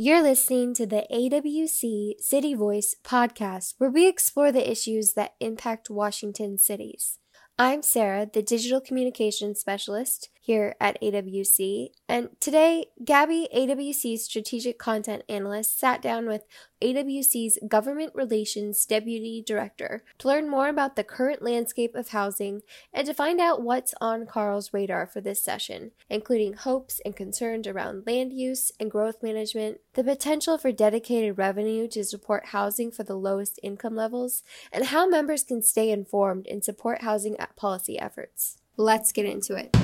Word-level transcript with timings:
You're 0.00 0.22
listening 0.22 0.74
to 0.74 0.86
the 0.86 1.08
AWC 1.12 2.20
City 2.20 2.54
Voice 2.54 2.94
podcast, 3.02 3.74
where 3.78 3.90
we 3.90 4.06
explore 4.06 4.52
the 4.52 4.70
issues 4.70 5.14
that 5.14 5.32
impact 5.40 5.90
Washington 5.90 6.56
cities. 6.56 7.18
I'm 7.58 7.82
Sarah, 7.82 8.24
the 8.32 8.40
Digital 8.40 8.80
Communications 8.80 9.58
Specialist 9.58 10.28
here 10.48 10.74
at 10.80 10.98
AWC, 11.02 11.90
and 12.08 12.30
today, 12.40 12.86
Gabby, 13.04 13.50
AWC's 13.54 14.24
Strategic 14.24 14.78
Content 14.78 15.22
Analyst, 15.28 15.78
sat 15.78 16.00
down 16.00 16.26
with 16.26 16.46
AWC's 16.80 17.58
Government 17.68 18.12
Relations 18.14 18.86
Deputy 18.86 19.44
Director 19.46 20.02
to 20.16 20.26
learn 20.26 20.48
more 20.48 20.70
about 20.70 20.96
the 20.96 21.04
current 21.04 21.42
landscape 21.42 21.94
of 21.94 22.08
housing 22.08 22.62
and 22.94 23.06
to 23.06 23.12
find 23.12 23.42
out 23.42 23.60
what's 23.60 23.92
on 24.00 24.24
Carl's 24.24 24.72
radar 24.72 25.06
for 25.06 25.20
this 25.20 25.44
session, 25.44 25.90
including 26.08 26.54
hopes 26.54 26.98
and 27.04 27.14
concerns 27.14 27.66
around 27.66 28.06
land 28.06 28.32
use 28.32 28.72
and 28.80 28.90
growth 28.90 29.22
management, 29.22 29.80
the 29.92 30.02
potential 30.02 30.56
for 30.56 30.72
dedicated 30.72 31.36
revenue 31.36 31.86
to 31.88 32.02
support 32.02 32.46
housing 32.46 32.90
for 32.90 33.02
the 33.02 33.16
lowest 33.16 33.60
income 33.62 33.94
levels, 33.94 34.42
and 34.72 34.86
how 34.86 35.06
members 35.06 35.44
can 35.44 35.60
stay 35.60 35.90
informed 35.90 36.46
and 36.46 36.64
support 36.64 37.02
housing 37.02 37.36
policy 37.54 37.98
efforts. 37.98 38.56
Let's 38.78 39.12
get 39.12 39.26
into 39.26 39.54
it. 39.54 39.76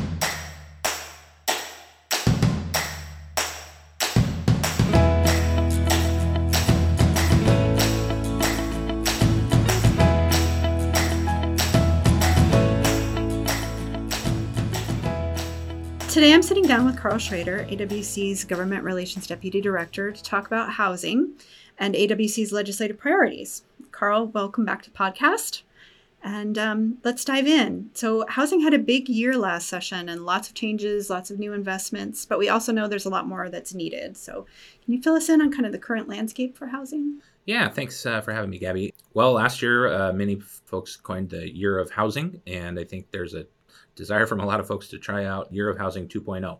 Today 16.15 16.33
I'm 16.33 16.43
sitting 16.43 16.63
down 16.63 16.87
with 16.87 16.97
Carl 16.97 17.19
Schroeder, 17.19 17.67
AWC's 17.69 18.45
Government 18.45 18.85
Relations 18.85 19.27
Deputy 19.27 19.61
Director, 19.61 20.13
to 20.13 20.23
talk 20.23 20.47
about 20.47 20.75
housing 20.75 21.33
and 21.77 21.97
AWC's 21.97 22.53
legislative 22.53 22.99
priorities. 22.99 23.65
Carl, 23.91 24.27
welcome 24.29 24.65
back 24.65 24.83
to 24.83 24.91
the 24.91 24.97
podcast. 24.97 25.63
And 26.23 26.57
um, 26.57 26.99
let's 27.03 27.25
dive 27.25 27.49
in. 27.49 27.91
So, 27.95 28.25
housing 28.29 28.61
had 28.61 28.73
a 28.73 28.79
big 28.79 29.09
year 29.09 29.37
last 29.37 29.69
session 29.69 30.09
and 30.09 30.25
lots 30.25 30.49
of 30.49 30.55
changes, 30.55 31.11
lots 31.11 31.33
of 31.33 31.41
new 31.41 31.53
investments, 31.53 32.25
but 32.25 32.39
we 32.39 32.49
also 32.49 32.71
know 32.71 32.87
there's 32.87 33.07
a 33.07 33.11
lot 33.11 33.27
more 33.27 33.51
that's 33.51 33.75
needed. 33.75 34.17
So, 34.17 34.47
can 34.85 34.95
you 34.95 35.03
fill 35.03 35.15
us 35.15 35.29
in 35.29 35.43
on 35.43 35.51
kind 35.51 35.67
of 35.67 35.73
the 35.73 35.79
current 35.79 36.09
landscape 36.09 36.57
for 36.57 36.69
housing? 36.69 37.23
Yeah, 37.45 37.69
thanks 37.69 38.07
uh, 38.07 38.21
for 38.21 38.33
having 38.33 38.51
me, 38.51 38.61
Gabby. 38.61 38.95
Well, 39.15 39.33
last 39.33 39.61
year, 39.61 39.93
uh, 39.93 40.13
many 40.13 40.37
folks 40.37 40.95
coined 40.95 41.31
the 41.31 41.53
year 41.53 41.77
of 41.77 41.91
housing, 41.91 42.41
and 42.47 42.79
I 42.79 42.85
think 42.85 43.11
there's 43.11 43.35
a 43.35 43.47
desire 43.95 44.27
from 44.27 44.41
a 44.41 44.47
lot 44.47 44.61
of 44.61 44.67
folks 44.67 44.89
to 44.89 44.99
try 44.99 45.25
out 45.25 45.53
Year 45.53 45.69
of 45.69 45.79
Housing 45.79 46.09
2.0. 46.09 46.59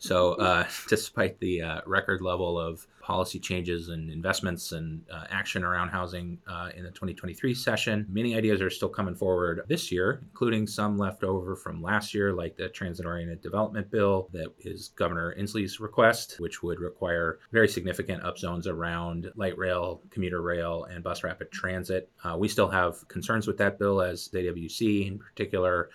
So, 0.00 0.32
uh, 0.32 0.64
despite 0.88 1.38
the 1.38 1.62
uh, 1.62 1.80
record 1.86 2.22
level 2.22 2.58
of 2.58 2.86
policy 3.00 3.38
changes 3.38 3.88
and 3.88 4.10
investments 4.10 4.72
and 4.72 5.02
uh, 5.12 5.24
action 5.30 5.62
around 5.64 5.88
housing 5.88 6.38
uh, 6.46 6.70
in 6.74 6.84
the 6.84 6.90
2023 6.90 7.54
session, 7.54 8.06
many 8.08 8.34
ideas 8.34 8.60
are 8.60 8.70
still 8.70 8.88
coming 8.88 9.14
forward 9.14 9.62
this 9.68 9.92
year, 9.92 10.20
including 10.22 10.66
some 10.66 10.96
left 10.96 11.22
over 11.22 11.54
from 11.54 11.82
last 11.82 12.14
year, 12.14 12.32
like 12.32 12.56
the 12.56 12.68
Transit 12.68 13.04
Oriented 13.04 13.42
Development 13.42 13.90
Bill 13.90 14.28
that 14.32 14.48
is 14.60 14.88
Governor 14.96 15.34
Inslee's 15.38 15.80
request, 15.80 16.36
which 16.38 16.62
would 16.62 16.80
require 16.80 17.38
very 17.52 17.68
significant 17.68 18.22
upzones 18.22 18.66
around 18.66 19.30
light 19.36 19.58
rail, 19.58 20.00
commuter 20.10 20.40
rail, 20.40 20.84
and 20.84 21.04
bus 21.04 21.24
rapid 21.24 21.50
transit. 21.50 22.08
Uh, 22.24 22.36
we 22.38 22.48
still 22.48 22.68
have 22.68 23.06
concerns 23.08 23.46
with 23.46 23.58
that 23.58 23.78
bill 23.78 24.00
as 24.00 24.28
AWC 24.28 25.06
in 25.06 25.18
particular 25.18 25.90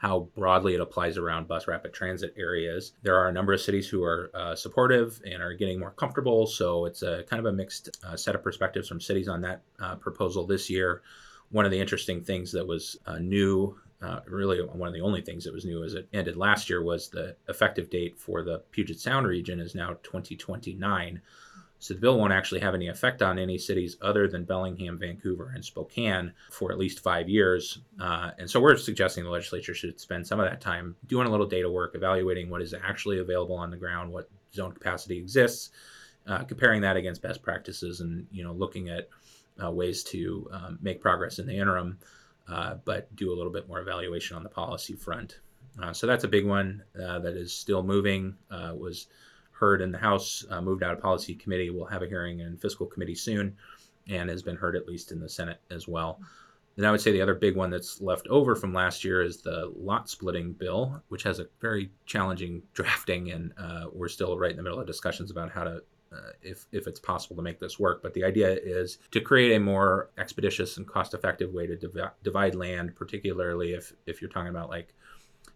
how 0.00 0.30
broadly 0.34 0.74
it 0.74 0.80
applies 0.80 1.18
around 1.18 1.46
bus 1.46 1.68
rapid 1.68 1.92
transit 1.92 2.32
areas. 2.38 2.92
There 3.02 3.16
are 3.16 3.28
a 3.28 3.32
number 3.32 3.52
of 3.52 3.60
cities 3.60 3.86
who 3.86 4.02
are 4.02 4.30
uh, 4.32 4.54
supportive 4.54 5.20
and 5.26 5.42
are 5.42 5.52
getting 5.52 5.78
more 5.78 5.90
comfortable. 5.90 6.46
So 6.46 6.86
it's 6.86 7.02
a 7.02 7.22
kind 7.24 7.38
of 7.38 7.44
a 7.44 7.54
mixed 7.54 7.98
uh, 8.02 8.16
set 8.16 8.34
of 8.34 8.42
perspectives 8.42 8.88
from 8.88 8.98
cities 8.98 9.28
on 9.28 9.42
that 9.42 9.60
uh, 9.78 9.96
proposal 9.96 10.46
this 10.46 10.70
year. 10.70 11.02
One 11.50 11.66
of 11.66 11.70
the 11.70 11.78
interesting 11.78 12.24
things 12.24 12.50
that 12.52 12.66
was 12.66 12.96
uh, 13.04 13.18
new 13.18 13.78
uh, 14.00 14.20
really 14.26 14.62
one 14.62 14.88
of 14.88 14.94
the 14.94 15.02
only 15.02 15.20
things 15.20 15.44
that 15.44 15.52
was 15.52 15.66
new 15.66 15.84
as 15.84 15.92
it 15.92 16.08
ended 16.14 16.34
last 16.34 16.70
year 16.70 16.82
was 16.82 17.10
the 17.10 17.36
effective 17.50 17.90
date 17.90 18.18
for 18.18 18.42
the 18.42 18.62
Puget 18.70 18.98
Sound 18.98 19.26
region 19.26 19.60
is 19.60 19.74
now 19.74 19.98
2029. 20.02 21.20
So 21.80 21.94
the 21.94 22.00
bill 22.00 22.18
won't 22.18 22.34
actually 22.34 22.60
have 22.60 22.74
any 22.74 22.88
effect 22.88 23.22
on 23.22 23.38
any 23.38 23.56
cities 23.56 23.96
other 24.02 24.28
than 24.28 24.44
Bellingham, 24.44 24.98
Vancouver, 24.98 25.50
and 25.54 25.64
Spokane 25.64 26.34
for 26.50 26.70
at 26.70 26.78
least 26.78 27.00
five 27.00 27.26
years. 27.26 27.78
Uh, 27.98 28.32
and 28.38 28.48
so 28.50 28.60
we're 28.60 28.76
suggesting 28.76 29.24
the 29.24 29.30
legislature 29.30 29.72
should 29.72 29.98
spend 29.98 30.26
some 30.26 30.38
of 30.38 30.48
that 30.48 30.60
time 30.60 30.94
doing 31.06 31.26
a 31.26 31.30
little 31.30 31.46
data 31.46 31.70
work, 31.70 31.94
evaluating 31.94 32.50
what 32.50 32.60
is 32.60 32.74
actually 32.74 33.18
available 33.18 33.56
on 33.56 33.70
the 33.70 33.78
ground, 33.78 34.12
what 34.12 34.28
zone 34.52 34.72
capacity 34.72 35.16
exists, 35.16 35.70
uh, 36.26 36.44
comparing 36.44 36.82
that 36.82 36.98
against 36.98 37.22
best 37.22 37.42
practices, 37.42 38.00
and 38.00 38.26
you 38.30 38.44
know 38.44 38.52
looking 38.52 38.90
at 38.90 39.08
uh, 39.64 39.70
ways 39.70 40.04
to 40.04 40.48
um, 40.52 40.78
make 40.82 41.00
progress 41.00 41.38
in 41.38 41.46
the 41.46 41.56
interim, 41.56 41.98
uh, 42.46 42.74
but 42.84 43.14
do 43.16 43.32
a 43.32 43.34
little 43.34 43.52
bit 43.52 43.66
more 43.68 43.80
evaluation 43.80 44.36
on 44.36 44.42
the 44.42 44.50
policy 44.50 44.92
front. 44.92 45.38
Uh, 45.82 45.94
so 45.94 46.06
that's 46.06 46.24
a 46.24 46.28
big 46.28 46.46
one 46.46 46.82
uh, 47.02 47.20
that 47.20 47.38
is 47.38 47.54
still 47.54 47.82
moving. 47.82 48.36
was 48.50 49.06
heard 49.60 49.82
in 49.82 49.92
the 49.92 49.98
House, 49.98 50.44
uh, 50.50 50.60
moved 50.60 50.82
out 50.82 50.94
of 50.94 51.00
policy 51.00 51.34
committee. 51.34 51.68
We'll 51.68 51.84
have 51.84 52.02
a 52.02 52.08
hearing 52.08 52.40
in 52.40 52.56
fiscal 52.56 52.86
committee 52.86 53.14
soon, 53.14 53.54
and 54.08 54.30
has 54.30 54.42
been 54.42 54.56
heard 54.56 54.74
at 54.74 54.88
least 54.88 55.12
in 55.12 55.20
the 55.20 55.28
Senate 55.28 55.60
as 55.70 55.86
well. 55.86 56.20
Then 56.76 56.86
I 56.86 56.90
would 56.90 57.00
say 57.02 57.12
the 57.12 57.20
other 57.20 57.34
big 57.34 57.56
one 57.56 57.68
that's 57.68 58.00
left 58.00 58.26
over 58.28 58.56
from 58.56 58.72
last 58.72 59.04
year 59.04 59.22
is 59.22 59.42
the 59.42 59.70
lot 59.76 60.08
splitting 60.08 60.54
bill, 60.54 61.02
which 61.08 61.22
has 61.24 61.38
a 61.38 61.46
very 61.60 61.90
challenging 62.06 62.62
drafting, 62.72 63.30
and 63.30 63.52
uh, 63.58 63.86
we're 63.92 64.08
still 64.08 64.38
right 64.38 64.50
in 64.50 64.56
the 64.56 64.62
middle 64.62 64.80
of 64.80 64.86
discussions 64.86 65.30
about 65.30 65.50
how 65.50 65.64
to. 65.64 65.82
Uh, 66.12 66.32
if, 66.42 66.66
if 66.72 66.88
it's 66.88 66.98
possible 66.98 67.36
to 67.36 67.42
make 67.42 67.60
this 67.60 67.78
work. 67.78 68.02
But 68.02 68.14
the 68.14 68.24
idea 68.24 68.58
is 68.60 68.98
to 69.12 69.20
create 69.20 69.54
a 69.54 69.60
more 69.60 70.10
expeditious 70.18 70.76
and 70.76 70.84
cost 70.84 71.14
effective 71.14 71.52
way 71.52 71.68
to 71.68 71.76
div- 71.76 72.10
divide 72.24 72.56
land, 72.56 72.96
particularly 72.96 73.74
if, 73.74 73.92
if 74.06 74.20
you're 74.20 74.28
talking 74.28 74.50
about 74.50 74.70
like, 74.70 74.92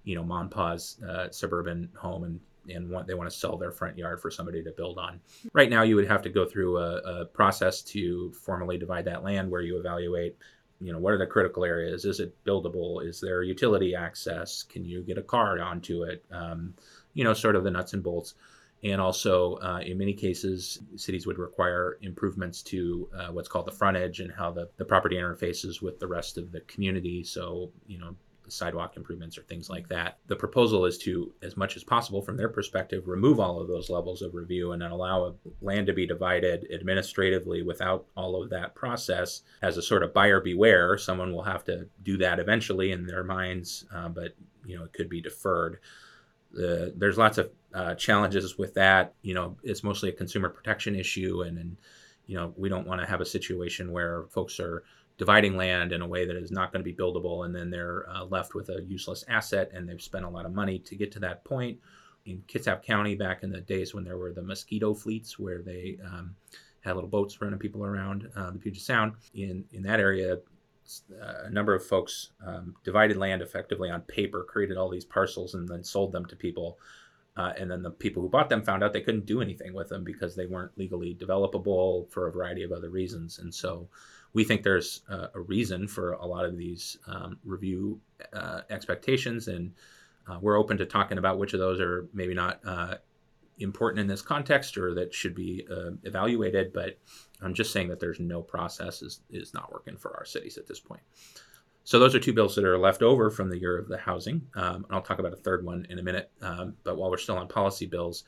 you 0.04 0.14
know, 0.14 0.22
mom 0.22 0.48
pa's 0.48 1.02
uh, 1.02 1.28
suburban 1.32 1.88
home 1.96 2.22
and 2.22 2.38
and 2.68 2.90
want, 2.90 3.06
they 3.06 3.14
want 3.14 3.30
to 3.30 3.36
sell 3.36 3.56
their 3.56 3.72
front 3.72 3.98
yard 3.98 4.20
for 4.20 4.30
somebody 4.30 4.62
to 4.62 4.70
build 4.70 4.98
on. 4.98 5.20
Right 5.52 5.70
now, 5.70 5.82
you 5.82 5.96
would 5.96 6.08
have 6.08 6.22
to 6.22 6.30
go 6.30 6.46
through 6.46 6.78
a, 6.78 6.96
a 6.96 7.24
process 7.26 7.82
to 7.82 8.32
formally 8.32 8.78
divide 8.78 9.04
that 9.06 9.22
land 9.22 9.50
where 9.50 9.60
you 9.60 9.78
evaluate 9.78 10.36
you 10.80 10.92
know 10.92 10.98
what 10.98 11.12
are 11.12 11.18
the 11.18 11.26
critical 11.26 11.64
areas? 11.64 12.04
Is 12.04 12.20
it 12.20 12.36
buildable? 12.44 13.06
Is 13.06 13.20
there 13.20 13.42
utility 13.42 13.94
access? 13.94 14.62
Can 14.62 14.84
you 14.84 15.02
get 15.02 15.18
a 15.18 15.22
car 15.22 15.60
onto 15.60 16.02
it? 16.02 16.24
Um, 16.30 16.74
you 17.14 17.24
know 17.24 17.32
sort 17.32 17.56
of 17.56 17.64
the 17.64 17.70
nuts 17.70 17.94
and 17.94 18.02
bolts. 18.02 18.34
And 18.82 19.00
also 19.00 19.54
uh, 19.54 19.80
in 19.80 19.96
many 19.96 20.12
cases 20.12 20.78
cities 20.96 21.26
would 21.26 21.38
require 21.38 21.96
improvements 22.02 22.62
to 22.64 23.08
uh, 23.16 23.28
what's 23.28 23.48
called 23.48 23.66
the 23.66 23.72
frontage 23.72 24.20
and 24.20 24.30
how 24.30 24.50
the, 24.50 24.68
the 24.76 24.84
property 24.84 25.16
interfaces 25.16 25.80
with 25.80 25.98
the 26.00 26.06
rest 26.06 26.36
of 26.36 26.52
the 26.52 26.60
community. 26.60 27.24
So 27.24 27.70
you 27.86 27.98
know 27.98 28.14
sidewalk 28.48 28.96
improvements 28.96 29.38
or 29.38 29.42
things 29.42 29.70
like 29.70 29.88
that. 29.88 30.18
The 30.26 30.36
proposal 30.36 30.84
is 30.84 30.98
to, 30.98 31.32
as 31.42 31.56
much 31.56 31.76
as 31.76 31.84
possible 31.84 32.22
from 32.22 32.36
their 32.36 32.48
perspective, 32.48 33.08
remove 33.08 33.40
all 33.40 33.60
of 33.60 33.68
those 33.68 33.90
levels 33.90 34.22
of 34.22 34.34
review 34.34 34.72
and 34.72 34.82
then 34.82 34.90
allow 34.90 35.34
land 35.60 35.86
to 35.86 35.92
be 35.92 36.06
divided 36.06 36.66
administratively 36.72 37.62
without 37.62 38.06
all 38.16 38.42
of 38.42 38.50
that 38.50 38.74
process 38.74 39.42
as 39.62 39.76
a 39.76 39.82
sort 39.82 40.02
of 40.02 40.14
buyer 40.14 40.40
beware. 40.40 40.98
Someone 40.98 41.32
will 41.32 41.42
have 41.42 41.64
to 41.64 41.88
do 42.02 42.16
that 42.18 42.38
eventually 42.38 42.92
in 42.92 43.06
their 43.06 43.24
minds, 43.24 43.84
uh, 43.94 44.08
but 44.08 44.34
you 44.64 44.76
know 44.76 44.84
it 44.84 44.92
could 44.92 45.08
be 45.08 45.20
deferred. 45.20 45.78
There's 46.52 47.18
lots 47.18 47.38
of 47.38 47.50
uh, 47.74 47.94
challenges 47.96 48.56
with 48.56 48.74
that. 48.74 49.14
You 49.22 49.34
know, 49.34 49.56
it's 49.64 49.82
mostly 49.82 50.08
a 50.08 50.12
consumer 50.12 50.48
protection 50.48 50.94
issue, 50.94 51.42
and, 51.42 51.58
and 51.58 51.76
you 52.26 52.36
know 52.36 52.54
we 52.56 52.68
don't 52.68 52.86
want 52.86 53.00
to 53.00 53.06
have 53.06 53.20
a 53.20 53.26
situation 53.26 53.90
where 53.90 54.24
folks 54.30 54.60
are 54.60 54.84
dividing 55.16 55.56
land 55.56 55.92
in 55.92 56.02
a 56.02 56.06
way 56.06 56.26
that 56.26 56.36
is 56.36 56.50
not 56.50 56.72
going 56.72 56.84
to 56.84 56.92
be 56.92 56.96
buildable, 56.96 57.44
and 57.44 57.54
then 57.54 57.70
they're 57.70 58.08
uh, 58.10 58.24
left 58.24 58.54
with 58.54 58.68
a 58.68 58.82
useless 58.82 59.24
asset, 59.28 59.70
and 59.72 59.88
they've 59.88 60.02
spent 60.02 60.24
a 60.24 60.28
lot 60.28 60.46
of 60.46 60.52
money 60.52 60.78
to 60.78 60.96
get 60.96 61.12
to 61.12 61.20
that 61.20 61.44
point. 61.44 61.78
In 62.26 62.42
Kitsap 62.48 62.82
County, 62.82 63.14
back 63.14 63.42
in 63.42 63.50
the 63.50 63.60
days 63.60 63.94
when 63.94 64.04
there 64.04 64.16
were 64.16 64.32
the 64.32 64.42
mosquito 64.42 64.94
fleets, 64.94 65.38
where 65.38 65.62
they 65.62 65.98
um, 66.04 66.34
had 66.80 66.94
little 66.94 67.10
boats 67.10 67.40
running 67.40 67.58
people 67.58 67.84
around 67.84 68.28
uh, 68.34 68.50
the 68.50 68.58
Puget 68.58 68.80
Sound, 68.80 69.12
in 69.34 69.64
in 69.72 69.82
that 69.82 70.00
area, 70.00 70.38
uh, 71.22 71.44
a 71.44 71.50
number 71.50 71.74
of 71.74 71.86
folks 71.86 72.30
um, 72.44 72.74
divided 72.82 73.16
land 73.16 73.42
effectively 73.42 73.90
on 73.90 74.00
paper, 74.02 74.44
created 74.44 74.76
all 74.76 74.88
these 74.88 75.04
parcels, 75.04 75.54
and 75.54 75.68
then 75.68 75.84
sold 75.84 76.12
them 76.12 76.26
to 76.26 76.36
people. 76.36 76.78
Uh, 77.36 77.52
and 77.58 77.68
then 77.70 77.82
the 77.82 77.90
people 77.90 78.22
who 78.22 78.28
bought 78.28 78.48
them 78.48 78.62
found 78.62 78.82
out 78.82 78.92
they 78.92 79.00
couldn't 79.00 79.26
do 79.26 79.42
anything 79.42 79.74
with 79.74 79.88
them 79.88 80.04
because 80.04 80.36
they 80.36 80.46
weren't 80.46 80.76
legally 80.78 81.16
developable 81.16 82.08
for 82.10 82.28
a 82.28 82.32
variety 82.32 82.62
of 82.62 82.70
other 82.70 82.90
reasons. 82.90 83.40
And 83.40 83.52
so 83.52 83.88
we 84.34 84.44
think 84.44 84.62
there's 84.62 85.02
uh, 85.08 85.28
a 85.34 85.40
reason 85.40 85.88
for 85.88 86.12
a 86.12 86.26
lot 86.26 86.44
of 86.44 86.58
these 86.58 86.98
um, 87.06 87.38
review 87.44 88.00
uh, 88.32 88.62
expectations, 88.68 89.48
and 89.48 89.72
uh, 90.28 90.38
we're 90.40 90.58
open 90.58 90.76
to 90.78 90.86
talking 90.86 91.18
about 91.18 91.38
which 91.38 91.54
of 91.54 91.60
those 91.60 91.80
are 91.80 92.08
maybe 92.12 92.34
not 92.34 92.60
uh, 92.66 92.96
important 93.58 94.00
in 94.00 94.06
this 94.06 94.22
context 94.22 94.76
or 94.76 94.94
that 94.94 95.14
should 95.14 95.34
be 95.34 95.66
uh, 95.70 95.90
evaluated. 96.02 96.72
But 96.72 96.98
I'm 97.40 97.54
just 97.54 97.72
saying 97.72 97.88
that 97.88 98.00
there's 98.00 98.20
no 98.20 98.42
process 98.42 99.02
is, 99.02 99.20
is 99.30 99.54
not 99.54 99.72
working 99.72 99.96
for 99.96 100.16
our 100.16 100.24
cities 100.24 100.58
at 100.58 100.66
this 100.66 100.80
point. 100.80 101.02
So 101.84 101.98
those 101.98 102.14
are 102.14 102.20
two 102.20 102.32
bills 102.32 102.54
that 102.56 102.64
are 102.64 102.78
left 102.78 103.02
over 103.02 103.30
from 103.30 103.50
the 103.50 103.58
year 103.58 103.78
of 103.78 103.88
the 103.88 103.98
housing. 103.98 104.46
Um, 104.54 104.76
and 104.76 104.86
I'll 104.90 105.02
talk 105.02 105.18
about 105.18 105.34
a 105.34 105.36
third 105.36 105.64
one 105.64 105.86
in 105.90 105.98
a 105.98 106.02
minute. 106.02 106.30
Um, 106.40 106.74
but 106.82 106.96
while 106.96 107.10
we're 107.10 107.18
still 107.18 107.36
on 107.36 107.46
policy 107.46 107.86
bills, 107.86 108.24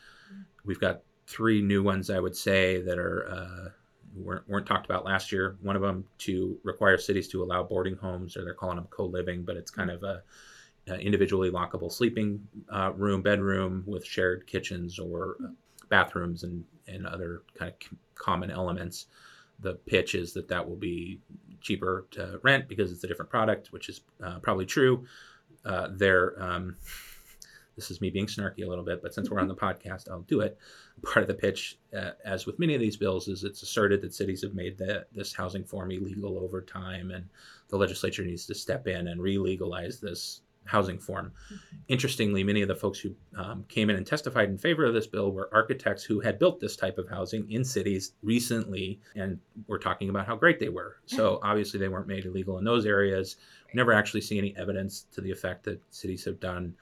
we've 0.64 0.80
got 0.80 1.00
three 1.26 1.62
new 1.62 1.82
ones 1.82 2.10
I 2.10 2.20
would 2.20 2.36
say 2.36 2.82
that 2.82 2.98
are 2.98 3.28
uh, 3.28 3.68
weren't, 4.16 4.48
weren't 4.48 4.66
talked 4.66 4.86
about 4.86 5.04
last 5.04 5.32
year. 5.32 5.56
One 5.62 5.76
of 5.76 5.82
them 5.82 6.04
to 6.18 6.58
require 6.64 6.98
cities 6.98 7.28
to 7.28 7.42
allow 7.42 7.62
boarding 7.62 7.96
homes, 7.96 8.36
or 8.36 8.44
they're 8.44 8.54
calling 8.54 8.76
them 8.76 8.86
co-living, 8.90 9.44
but 9.44 9.56
it's 9.56 9.70
kind 9.70 9.90
of 9.90 10.02
a, 10.02 10.22
a 10.88 10.98
individually 10.98 11.50
lockable 11.50 11.92
sleeping 11.92 12.46
uh, 12.72 12.92
room, 12.94 13.22
bedroom 13.22 13.84
with 13.86 14.04
shared 14.04 14.46
kitchens 14.46 14.98
or 14.98 15.36
uh, 15.44 15.48
bathrooms 15.88 16.42
and 16.42 16.64
and 16.88 17.06
other 17.06 17.42
kind 17.58 17.72
of 17.72 17.98
common 18.14 18.50
elements. 18.50 19.06
The 19.60 19.74
pitch 19.74 20.14
is 20.14 20.32
that 20.34 20.48
that 20.48 20.68
will 20.68 20.76
be 20.76 21.20
cheaper 21.60 22.06
to 22.12 22.38
rent 22.42 22.68
because 22.68 22.92
it's 22.92 23.02
a 23.04 23.06
different 23.06 23.30
product, 23.30 23.72
which 23.72 23.88
is 23.88 24.02
uh, 24.22 24.38
probably 24.40 24.66
true. 24.66 25.06
Uh, 25.64 25.88
they're 25.90 26.40
um, 26.40 26.76
this 27.76 27.90
is 27.90 28.00
me 28.00 28.10
being 28.10 28.26
snarky 28.26 28.64
a 28.64 28.68
little 28.68 28.84
bit, 28.84 29.02
but 29.02 29.14
since 29.14 29.30
we're 29.30 29.40
on 29.40 29.48
the 29.54 29.54
podcast, 29.54 30.10
I'll 30.10 30.22
do 30.22 30.40
it. 30.40 30.58
Part 31.02 31.22
of 31.22 31.28
the 31.28 31.34
pitch, 31.34 31.78
uh, 31.96 32.12
as 32.24 32.46
with 32.46 32.58
many 32.58 32.74
of 32.74 32.80
these 32.80 32.96
bills, 32.96 33.28
is 33.28 33.44
it's 33.44 33.62
asserted 33.62 34.00
that 34.02 34.14
cities 34.14 34.42
have 34.42 34.54
made 34.54 34.78
the, 34.78 35.06
this 35.12 35.34
housing 35.34 35.64
form 35.64 35.90
illegal 35.90 36.38
over 36.38 36.62
time, 36.62 37.10
and 37.10 37.26
the 37.68 37.76
legislature 37.76 38.24
needs 38.24 38.46
to 38.46 38.54
step 38.54 38.86
in 38.86 39.08
and 39.08 39.22
re-legalize 39.22 40.00
this 40.00 40.40
housing 40.64 40.98
form. 40.98 41.32
Mm-hmm. 41.46 41.76
Interestingly, 41.88 42.42
many 42.42 42.62
of 42.62 42.68
the 42.68 42.74
folks 42.74 42.98
who 42.98 43.14
um, 43.36 43.64
came 43.68 43.88
in 43.88 43.96
and 43.96 44.06
testified 44.06 44.48
in 44.48 44.58
favor 44.58 44.84
of 44.84 44.94
this 44.94 45.06
bill 45.06 45.30
were 45.30 45.48
architects 45.52 46.02
who 46.02 46.20
had 46.20 46.38
built 46.38 46.60
this 46.60 46.76
type 46.76 46.98
of 46.98 47.08
housing 47.08 47.50
in 47.50 47.64
cities 47.64 48.12
recently, 48.22 49.00
and 49.14 49.38
were 49.68 49.78
talking 49.78 50.08
about 50.08 50.26
how 50.26 50.34
great 50.34 50.58
they 50.58 50.68
were. 50.68 50.96
So 51.06 51.40
obviously, 51.44 51.78
they 51.78 51.88
weren't 51.88 52.08
made 52.08 52.24
illegal 52.24 52.58
in 52.58 52.64
those 52.64 52.86
areas. 52.86 53.36
We 53.72 53.76
never 53.76 53.92
actually 53.92 54.22
see 54.22 54.38
any 54.38 54.56
evidence 54.56 55.06
to 55.12 55.20
the 55.20 55.30
effect 55.30 55.64
that 55.64 55.80
cities 55.90 56.24
have 56.24 56.40
done 56.40 56.74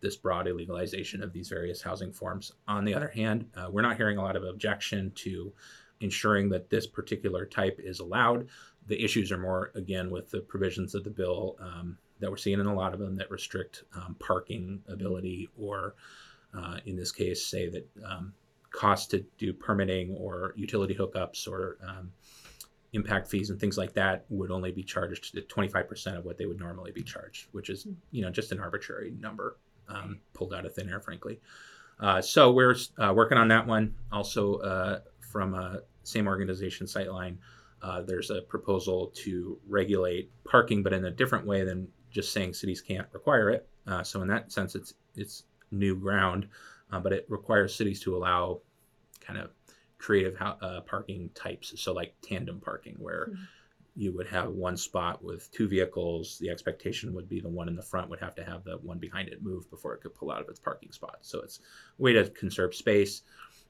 this 0.00 0.16
broad 0.16 0.46
illegalization 0.46 1.22
of 1.22 1.32
these 1.32 1.48
various 1.48 1.82
housing 1.82 2.12
forms. 2.12 2.52
On 2.68 2.84
the 2.84 2.94
other 2.94 3.08
hand, 3.08 3.46
uh, 3.56 3.68
we're 3.70 3.82
not 3.82 3.96
hearing 3.96 4.18
a 4.18 4.22
lot 4.22 4.36
of 4.36 4.44
objection 4.44 5.12
to 5.16 5.52
ensuring 6.00 6.48
that 6.50 6.70
this 6.70 6.86
particular 6.86 7.44
type 7.44 7.78
is 7.82 8.00
allowed. 8.00 8.48
The 8.86 9.02
issues 9.02 9.30
are 9.30 9.38
more, 9.38 9.70
again, 9.74 10.10
with 10.10 10.30
the 10.30 10.40
provisions 10.40 10.94
of 10.94 11.04
the 11.04 11.10
bill 11.10 11.56
um, 11.60 11.98
that 12.20 12.30
we're 12.30 12.36
seeing 12.36 12.60
in 12.60 12.66
a 12.66 12.74
lot 12.74 12.94
of 12.94 13.00
them 13.00 13.16
that 13.16 13.30
restrict 13.30 13.84
um, 13.94 14.16
parking 14.18 14.82
ability, 14.88 15.48
or 15.58 15.94
uh, 16.54 16.78
in 16.86 16.96
this 16.96 17.12
case, 17.12 17.44
say 17.44 17.68
that 17.68 17.88
um, 18.04 18.32
costs 18.70 19.06
to 19.08 19.24
do 19.38 19.52
permitting 19.52 20.14
or 20.16 20.54
utility 20.56 20.94
hookups 20.94 21.46
or 21.46 21.78
um, 21.86 22.10
impact 22.92 23.28
fees 23.28 23.50
and 23.50 23.60
things 23.60 23.78
like 23.78 23.92
that 23.92 24.24
would 24.28 24.50
only 24.50 24.72
be 24.72 24.82
charged 24.82 25.36
at 25.36 25.48
25% 25.48 26.18
of 26.18 26.24
what 26.24 26.38
they 26.38 26.46
would 26.46 26.58
normally 26.58 26.92
be 26.92 27.02
charged, 27.02 27.46
which 27.52 27.70
is, 27.70 27.86
you 28.10 28.22
know, 28.22 28.30
just 28.30 28.52
an 28.52 28.60
arbitrary 28.60 29.12
number 29.18 29.56
um, 29.90 30.20
pulled 30.32 30.54
out 30.54 30.64
of 30.64 30.74
thin 30.74 30.88
air, 30.88 31.00
frankly. 31.00 31.40
Uh, 31.98 32.20
so 32.22 32.50
we're 32.50 32.76
uh, 32.98 33.12
working 33.14 33.36
on 33.36 33.48
that 33.48 33.66
one. 33.66 33.94
Also, 34.10 34.56
uh, 34.56 35.00
from 35.20 35.54
a 35.54 35.80
same 36.02 36.26
organization, 36.26 36.86
Sightline, 36.86 37.36
uh, 37.82 38.02
there's 38.02 38.30
a 38.30 38.40
proposal 38.42 39.12
to 39.14 39.58
regulate 39.68 40.30
parking, 40.44 40.82
but 40.82 40.92
in 40.92 41.04
a 41.04 41.10
different 41.10 41.46
way 41.46 41.64
than 41.64 41.88
just 42.10 42.32
saying 42.32 42.54
cities 42.54 42.80
can't 42.80 43.06
require 43.12 43.50
it. 43.50 43.68
Uh, 43.86 44.02
so 44.02 44.22
in 44.22 44.28
that 44.28 44.52
sense, 44.52 44.74
it's 44.74 44.94
it's 45.14 45.44
new 45.70 45.94
ground, 45.94 46.48
uh, 46.92 47.00
but 47.00 47.12
it 47.12 47.26
requires 47.28 47.74
cities 47.74 48.00
to 48.00 48.16
allow 48.16 48.60
kind 49.20 49.38
of 49.38 49.50
creative 49.98 50.36
parking 50.86 51.30
types. 51.34 51.78
So 51.80 51.92
like 51.92 52.14
tandem 52.22 52.60
parking, 52.60 52.96
where 52.98 53.28
mm-hmm 53.30 53.42
you 54.00 54.16
would 54.16 54.28
have 54.28 54.48
one 54.48 54.78
spot 54.78 55.22
with 55.22 55.52
two 55.52 55.68
vehicles. 55.68 56.38
The 56.38 56.48
expectation 56.48 57.12
would 57.12 57.28
be 57.28 57.38
the 57.38 57.50
one 57.50 57.68
in 57.68 57.76
the 57.76 57.82
front 57.82 58.08
would 58.08 58.20
have 58.20 58.34
to 58.36 58.44
have 58.44 58.64
the 58.64 58.78
one 58.78 58.98
behind 58.98 59.28
it 59.28 59.42
move 59.42 59.68
before 59.68 59.92
it 59.92 60.00
could 60.00 60.14
pull 60.14 60.30
out 60.30 60.40
of 60.40 60.48
its 60.48 60.58
parking 60.58 60.90
spot. 60.90 61.18
So 61.20 61.40
it's 61.40 61.60
a 61.98 62.02
way 62.02 62.14
to 62.14 62.30
conserve 62.30 62.74
space. 62.74 63.20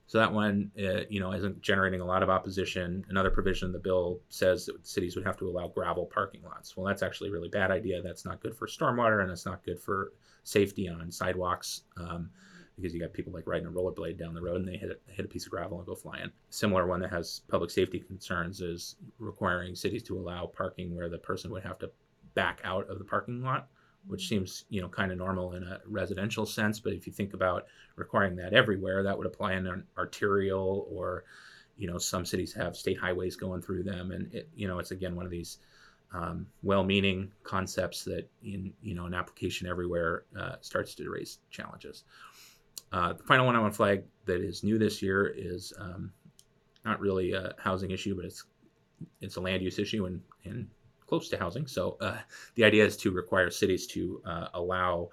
So 0.07 0.19
that 0.19 0.33
one, 0.33 0.71
uh, 0.79 1.01
you 1.09 1.19
know, 1.19 1.33
isn't 1.33 1.61
generating 1.63 2.01
a 2.01 2.05
lot 2.05 2.23
of 2.23 2.31
opposition. 2.31 3.05
Another 3.09 3.31
provision 3.31 3.67
in 3.67 3.73
the 3.73 3.81
bill 3.81 4.21
says 4.29 4.67
that 4.67 4.87
cities 4.87 5.17
would 5.17 5.27
have 5.27 5.37
to 5.39 5.49
allow 5.49 5.67
gravel 5.67 6.07
parking 6.07 6.43
lots. 6.45 6.77
Well, 6.77 6.87
that's 6.87 7.03
actually 7.03 7.31
a 7.31 7.33
really 7.33 7.49
bad 7.49 7.73
idea. 7.73 8.01
That's 8.01 8.25
not 8.25 8.41
good 8.41 8.55
for 8.55 8.69
stormwater, 8.69 9.23
and 9.23 9.33
it's 9.33 9.47
not 9.47 9.65
good 9.65 9.81
for 9.81 10.13
safety 10.45 10.89
on 10.89 11.11
sidewalks. 11.11 11.83
Um, 11.97 12.31
because 12.77 12.95
you 12.95 13.01
got 13.01 13.13
people 13.13 13.33
like 13.33 13.47
riding 13.47 13.67
a 13.67 13.71
rollerblade 13.71 14.19
down 14.19 14.35
the 14.35 14.43
road 14.43 14.57
and 14.57 14.69
they 14.69 14.77
hit 14.77 14.91
a, 14.91 15.13
hit 15.13 15.25
a 15.25 15.29
piece 15.29 15.45
of 15.45 15.51
gravel 15.51 15.79
and 15.79 15.87
go 15.87 15.95
flying. 15.95 16.31
Similar 16.51 16.87
one 16.87 17.01
that 17.01 17.11
has 17.11 17.43
public 17.49 17.71
safety 17.71 18.01
concerns 18.01 18.61
is 18.61 18.97
requiring 19.19 19.75
cities 19.75 20.03
to 20.05 20.19
allow 20.19 20.47
parking 20.47 20.95
where 20.95 21.09
the 21.09 21.19
person 21.19 21.51
would 21.51 21.63
have 21.63 21.79
to 21.81 21.91
back 22.35 22.61
out 22.65 22.89
of 22.89 22.99
the 22.99 23.05
parking 23.05 23.43
lot, 23.43 23.69
which 24.07 24.29
seems 24.29 24.65
you 24.69 24.81
know 24.81 24.89
kind 24.89 25.13
of 25.13 25.19
normal 25.19 25.53
in 25.55 25.63
a 25.65 25.81
residential 25.87 26.47
sense. 26.47 26.81
But 26.81 26.93
if 26.93 27.07
you 27.07 27.13
think 27.13 27.35
about 27.35 27.67
requiring 27.97 28.37
that 28.37 28.55
everywhere, 28.55 29.03
that 29.03 29.17
would 29.17 29.27
apply 29.27 29.55
in 29.55 29.67
an 29.67 29.85
arterial 29.99 30.87
or 30.91 31.25
you 31.77 31.87
know 31.87 31.99
some 31.99 32.25
cities 32.25 32.53
have 32.55 32.77
state 32.77 32.99
highways 32.99 33.37
going 33.37 33.63
through 33.63 33.83
them, 33.83 34.11
and 34.11 34.33
it, 34.35 34.49
you 34.55 34.69
know 34.69 34.79
it's 34.79 34.91
again 34.91 35.17
one 35.17 35.27
of 35.27 35.31
these 35.31 35.59
um, 36.13 36.47
well-meaning 36.63 37.31
concepts 37.45 38.03
that 38.05 38.29
in 38.43 38.73
you 38.83 38.95
know 38.95 39.07
an 39.07 39.15
application 39.15 39.67
everywhere 39.67 40.25
uh, 40.39 40.57
starts 40.61 40.95
to 40.97 41.09
raise 41.09 41.39
challenges. 41.51 42.05
Uh, 42.93 43.13
the 43.13 43.23
final 43.23 43.47
one 43.47 43.57
I 43.57 43.61
want 43.61 43.73
to 43.73 43.77
flag 43.77 44.05
that 44.27 44.41
is 44.41 44.65
new 44.65 44.79
this 44.79 45.01
year 45.01 45.27
is 45.37 45.73
um, 45.79 46.13
not 46.85 47.01
really 47.01 47.33
a 47.33 47.55
housing 47.59 47.91
issue, 47.91 48.17
but 48.17 48.25
it's 48.25 48.45
it's 49.21 49.37
a 49.37 49.41
land 49.41 49.63
use 49.63 49.79
issue 49.79 50.07
and, 50.07 50.21
and 50.45 50.69
close 51.07 51.29
to 51.31 51.39
housing. 51.39 51.67
So 51.67 51.97
uh, 52.01 52.19
the 52.55 52.65
idea 52.65 52.85
is 52.85 52.97
to 52.99 53.11
require 53.11 53.51
cities 53.51 53.87
to 53.89 54.21
uh, 54.27 54.49
allow 54.55 55.09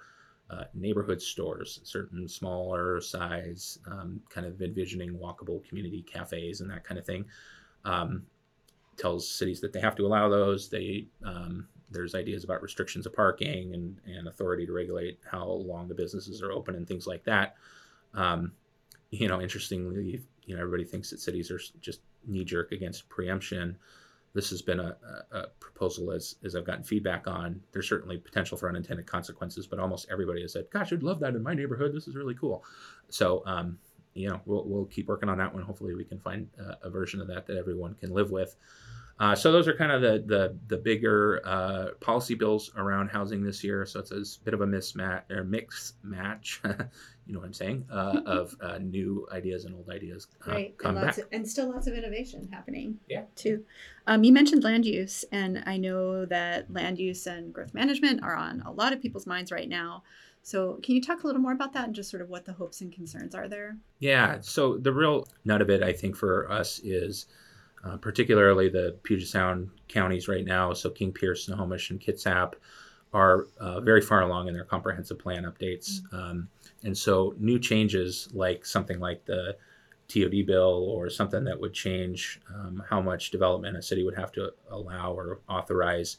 uh, 0.50 0.64
neighborhood 0.74 1.20
stores, 1.20 1.80
certain 1.84 2.28
smaller 2.28 3.00
size, 3.00 3.78
um, 3.90 4.20
kind 4.30 4.46
of 4.46 4.60
envisioning 4.60 5.18
walkable 5.18 5.66
community 5.66 6.02
cafes 6.02 6.60
and 6.60 6.70
that 6.70 6.84
kind 6.84 6.98
of 6.98 7.06
thing. 7.06 7.24
Um, 7.84 8.24
tells 8.96 9.30
cities 9.30 9.60
that 9.60 9.72
they 9.72 9.80
have 9.80 9.94
to 9.96 10.06
allow 10.06 10.28
those. 10.28 10.68
They 10.68 11.06
um, 11.24 11.68
there's 11.90 12.14
ideas 12.14 12.44
about 12.44 12.62
restrictions 12.62 13.06
of 13.06 13.14
parking 13.14 13.74
and, 13.74 13.98
and 14.06 14.28
authority 14.28 14.66
to 14.66 14.72
regulate 14.72 15.18
how 15.30 15.46
long 15.46 15.88
the 15.88 15.94
businesses 15.94 16.42
are 16.42 16.52
open 16.52 16.74
and 16.74 16.86
things 16.86 17.06
like 17.06 17.24
that. 17.24 17.56
Um, 18.14 18.52
you 19.10 19.28
know, 19.28 19.40
interestingly, 19.40 20.20
you 20.44 20.54
know, 20.54 20.60
everybody 20.60 20.84
thinks 20.84 21.10
that 21.10 21.20
cities 21.20 21.50
are 21.50 21.60
just 21.80 22.00
knee 22.26 22.44
jerk 22.44 22.72
against 22.72 23.08
preemption. 23.08 23.76
This 24.34 24.50
has 24.50 24.60
been 24.60 24.80
a, 24.80 24.96
a, 25.32 25.38
a, 25.38 25.46
proposal 25.60 26.12
as, 26.12 26.36
as 26.44 26.54
I've 26.54 26.66
gotten 26.66 26.84
feedback 26.84 27.26
on. 27.26 27.60
There's 27.72 27.88
certainly 27.88 28.18
potential 28.18 28.58
for 28.58 28.68
unintended 28.68 29.06
consequences, 29.06 29.66
but 29.66 29.78
almost 29.78 30.06
everybody 30.10 30.42
has 30.42 30.52
said, 30.52 30.66
gosh, 30.70 30.92
I'd 30.92 31.02
love 31.02 31.20
that 31.20 31.34
in 31.34 31.42
my 31.42 31.54
neighborhood. 31.54 31.94
This 31.94 32.06
is 32.06 32.14
really 32.14 32.34
cool. 32.34 32.64
So, 33.08 33.42
um, 33.46 33.78
you 34.14 34.28
know, 34.28 34.40
we'll, 34.44 34.64
we'll 34.66 34.84
keep 34.86 35.08
working 35.08 35.28
on 35.28 35.38
that 35.38 35.54
one. 35.54 35.62
Hopefully 35.62 35.94
we 35.94 36.04
can 36.04 36.18
find 36.18 36.48
a 36.82 36.90
version 36.90 37.20
of 37.20 37.28
that 37.28 37.46
that 37.46 37.56
everyone 37.56 37.94
can 37.94 38.12
live 38.12 38.30
with. 38.30 38.56
Uh, 39.20 39.34
so 39.34 39.50
those 39.50 39.66
are 39.66 39.74
kind 39.74 39.90
of 39.90 40.00
the 40.00 40.22
the, 40.26 40.56
the 40.68 40.76
bigger 40.76 41.40
uh, 41.44 41.88
policy 42.00 42.34
bills 42.34 42.70
around 42.76 43.08
housing 43.08 43.42
this 43.42 43.64
year. 43.64 43.84
So 43.84 44.00
it's 44.00 44.12
a 44.12 44.44
bit 44.44 44.54
of 44.54 44.60
a 44.60 44.66
mismatch 44.66 45.28
or 45.30 45.42
mix 45.44 45.94
match, 46.04 46.60
you 47.26 47.32
know 47.32 47.40
what 47.40 47.46
I'm 47.46 47.52
saying, 47.52 47.84
uh, 47.90 48.20
of 48.26 48.54
uh, 48.60 48.78
new 48.78 49.26
ideas 49.32 49.64
and 49.64 49.74
old 49.74 49.90
ideas 49.90 50.28
uh, 50.46 50.52
right. 50.52 50.78
come 50.78 50.96
and 50.96 51.06
back. 51.06 51.18
Of, 51.18 51.24
and 51.32 51.48
still 51.48 51.72
lots 51.72 51.86
of 51.88 51.94
innovation 51.94 52.48
happening. 52.52 52.98
Yeah. 53.08 53.24
Too. 53.34 53.64
Um, 54.06 54.22
you 54.22 54.32
mentioned 54.32 54.62
land 54.62 54.86
use, 54.86 55.24
and 55.32 55.64
I 55.66 55.76
know 55.76 56.24
that 56.26 56.72
land 56.72 56.98
use 56.98 57.26
and 57.26 57.52
growth 57.52 57.74
management 57.74 58.22
are 58.22 58.36
on 58.36 58.62
a 58.62 58.72
lot 58.72 58.92
of 58.92 59.02
people's 59.02 59.26
minds 59.26 59.50
right 59.50 59.68
now. 59.68 60.04
So, 60.42 60.78
can 60.82 60.94
you 60.94 61.02
talk 61.02 61.24
a 61.24 61.26
little 61.26 61.42
more 61.42 61.52
about 61.52 61.72
that 61.74 61.84
and 61.84 61.94
just 61.94 62.08
sort 62.08 62.22
of 62.22 62.30
what 62.30 62.46
the 62.46 62.52
hopes 62.52 62.80
and 62.80 62.92
concerns 62.92 63.34
are 63.34 63.48
there? 63.48 63.76
Yeah. 63.98 64.38
So, 64.40 64.78
the 64.78 64.92
real 64.92 65.26
nut 65.44 65.60
of 65.60 65.68
it, 65.68 65.82
I 65.82 65.92
think, 65.92 66.16
for 66.16 66.50
us 66.50 66.78
is 66.84 67.26
uh, 67.84 67.96
particularly 67.96 68.68
the 68.68 68.96
Puget 69.02 69.28
Sound 69.28 69.70
counties 69.88 70.28
right 70.28 70.44
now. 70.44 70.72
So 70.72 70.90
King 70.90 71.12
Pierce, 71.12 71.46
Snohomish, 71.46 71.90
and 71.90 72.00
Kitsap 72.00 72.54
are 73.12 73.46
uh, 73.58 73.80
very 73.80 74.00
far 74.00 74.22
along 74.22 74.48
in 74.48 74.54
their 74.54 74.64
comprehensive 74.64 75.18
plan 75.18 75.44
updates. 75.44 76.00
Mm-hmm. 76.00 76.16
Um, 76.16 76.48
and 76.84 76.96
so 76.96 77.34
new 77.38 77.58
changes 77.58 78.28
like 78.32 78.64
something 78.64 79.00
like 79.00 79.24
the 79.24 79.56
TOD 80.08 80.46
bill 80.46 80.88
or 80.90 81.10
something 81.10 81.44
that 81.44 81.60
would 81.60 81.74
change 81.74 82.40
um, 82.54 82.82
how 82.88 83.00
much 83.00 83.30
development 83.30 83.76
a 83.76 83.82
city 83.82 84.04
would 84.04 84.16
have 84.16 84.32
to 84.32 84.52
allow 84.70 85.12
or 85.12 85.40
authorize 85.48 86.16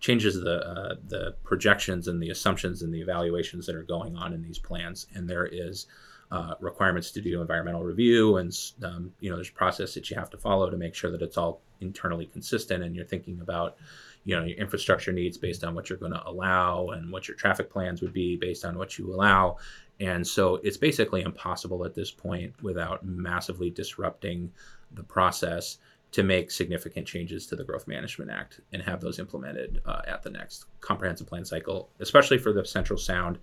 changes 0.00 0.40
the 0.40 0.64
uh, 0.64 0.94
the 1.08 1.34
projections 1.42 2.08
and 2.08 2.22
the 2.22 2.30
assumptions 2.30 2.82
and 2.82 2.92
the 2.92 3.00
evaluations 3.00 3.66
that 3.66 3.74
are 3.74 3.82
going 3.82 4.16
on 4.16 4.32
in 4.32 4.42
these 4.42 4.58
plans. 4.58 5.06
And 5.14 5.28
there 5.28 5.46
is 5.46 5.86
uh, 6.30 6.54
requirements 6.60 7.10
to 7.12 7.20
do 7.20 7.40
environmental 7.40 7.82
review, 7.82 8.36
and 8.36 8.52
um, 8.82 9.12
you 9.20 9.30
know 9.30 9.36
there's 9.36 9.48
a 9.48 9.52
process 9.52 9.94
that 9.94 10.10
you 10.10 10.16
have 10.16 10.30
to 10.30 10.38
follow 10.38 10.68
to 10.68 10.76
make 10.76 10.94
sure 10.94 11.10
that 11.10 11.22
it's 11.22 11.38
all 11.38 11.60
internally 11.80 12.26
consistent, 12.26 12.84
and 12.84 12.94
you're 12.94 13.04
thinking 13.04 13.40
about 13.40 13.76
you 14.24 14.36
know 14.36 14.44
your 14.44 14.58
infrastructure 14.58 15.12
needs 15.12 15.38
based 15.38 15.64
on 15.64 15.74
what 15.74 15.88
you're 15.88 15.98
going 15.98 16.12
to 16.12 16.26
allow, 16.26 16.88
and 16.88 17.10
what 17.10 17.28
your 17.28 17.36
traffic 17.36 17.70
plans 17.70 18.02
would 18.02 18.12
be 18.12 18.36
based 18.36 18.64
on 18.64 18.76
what 18.76 18.98
you 18.98 19.12
allow. 19.12 19.56
And 20.00 20.24
so 20.24 20.56
it's 20.56 20.76
basically 20.76 21.22
impossible 21.22 21.84
at 21.84 21.94
this 21.94 22.10
point 22.10 22.54
without 22.62 23.04
massively 23.04 23.70
disrupting 23.70 24.52
the 24.92 25.02
process 25.02 25.78
to 26.12 26.22
make 26.22 26.50
significant 26.50 27.06
changes 27.06 27.46
to 27.46 27.56
the 27.56 27.64
Growth 27.64 27.86
Management 27.86 28.30
Act 28.30 28.60
and 28.72 28.80
have 28.80 29.00
those 29.00 29.18
implemented 29.18 29.82
uh, 29.84 30.02
at 30.06 30.22
the 30.22 30.30
next 30.30 30.66
comprehensive 30.80 31.26
plan 31.26 31.44
cycle, 31.44 31.90
especially 32.00 32.38
for 32.38 32.52
the 32.52 32.64
Central 32.64 32.98
Sound 32.98 33.38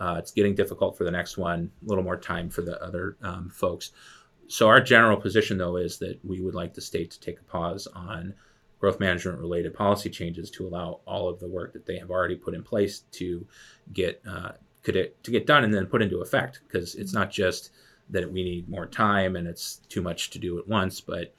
uh, 0.00 0.16
it's 0.18 0.32
getting 0.32 0.54
difficult 0.54 0.96
for 0.96 1.04
the 1.04 1.10
next 1.10 1.36
one. 1.36 1.70
A 1.84 1.88
little 1.88 2.02
more 2.02 2.16
time 2.16 2.48
for 2.48 2.62
the 2.62 2.82
other 2.82 3.16
um, 3.22 3.50
folks. 3.50 3.92
so 4.48 4.66
our 4.66 4.80
general 4.80 5.16
position, 5.16 5.58
though, 5.58 5.76
is 5.76 5.98
that 5.98 6.18
we 6.24 6.40
would 6.40 6.54
like 6.54 6.74
the 6.74 6.80
state 6.80 7.10
to 7.12 7.20
take 7.20 7.38
a 7.38 7.44
pause 7.44 7.86
on 7.94 8.34
growth 8.80 8.98
management 8.98 9.38
related 9.38 9.74
policy 9.74 10.08
changes 10.08 10.50
to 10.50 10.66
allow 10.66 11.00
all 11.04 11.28
of 11.28 11.38
the 11.38 11.46
work 11.46 11.74
that 11.74 11.84
they 11.84 11.98
have 11.98 12.10
already 12.10 12.34
put 12.34 12.54
in 12.54 12.62
place 12.62 13.00
to 13.12 13.46
get 13.92 14.22
uh, 14.26 14.52
could 14.82 14.96
it, 14.96 15.22
to 15.22 15.30
get 15.30 15.46
done 15.46 15.64
and 15.64 15.74
then 15.74 15.84
put 15.84 16.00
into 16.00 16.22
effect. 16.22 16.62
Because 16.66 16.94
it's 16.94 17.12
not 17.12 17.30
just 17.30 17.70
that 18.08 18.32
we 18.32 18.42
need 18.42 18.68
more 18.68 18.86
time 18.86 19.36
and 19.36 19.46
it's 19.46 19.76
too 19.88 20.00
much 20.00 20.30
to 20.30 20.38
do 20.38 20.58
at 20.58 20.66
once, 20.66 21.00
but 21.00 21.34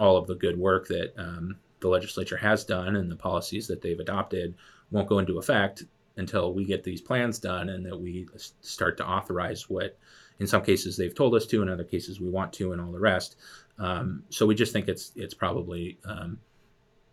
all 0.00 0.16
of 0.16 0.26
the 0.26 0.34
good 0.34 0.58
work 0.58 0.88
that 0.88 1.12
um, 1.18 1.56
the 1.80 1.88
legislature 1.88 2.38
has 2.38 2.64
done 2.64 2.96
and 2.96 3.10
the 3.10 3.16
policies 3.16 3.68
that 3.68 3.82
they've 3.82 4.00
adopted 4.00 4.54
won't 4.90 5.08
go 5.08 5.18
into 5.18 5.38
effect 5.38 5.84
until 6.16 6.52
we 6.52 6.64
get 6.64 6.82
these 6.82 7.00
plans 7.00 7.38
done 7.38 7.68
and 7.68 7.84
that 7.84 7.98
we 7.98 8.26
start 8.60 8.96
to 8.96 9.06
authorize 9.06 9.68
what 9.68 9.98
in 10.38 10.46
some 10.46 10.62
cases 10.62 10.96
they've 10.96 11.14
told 11.14 11.34
us 11.34 11.46
to 11.46 11.62
in 11.62 11.68
other 11.68 11.84
cases 11.84 12.20
we 12.20 12.28
want 12.28 12.52
to 12.52 12.72
and 12.72 12.80
all 12.80 12.92
the 12.92 12.98
rest 12.98 13.36
um, 13.78 14.22
so 14.30 14.46
we 14.46 14.54
just 14.54 14.72
think 14.72 14.88
it's 14.88 15.12
it's 15.16 15.34
probably 15.34 15.98
um, 16.04 16.38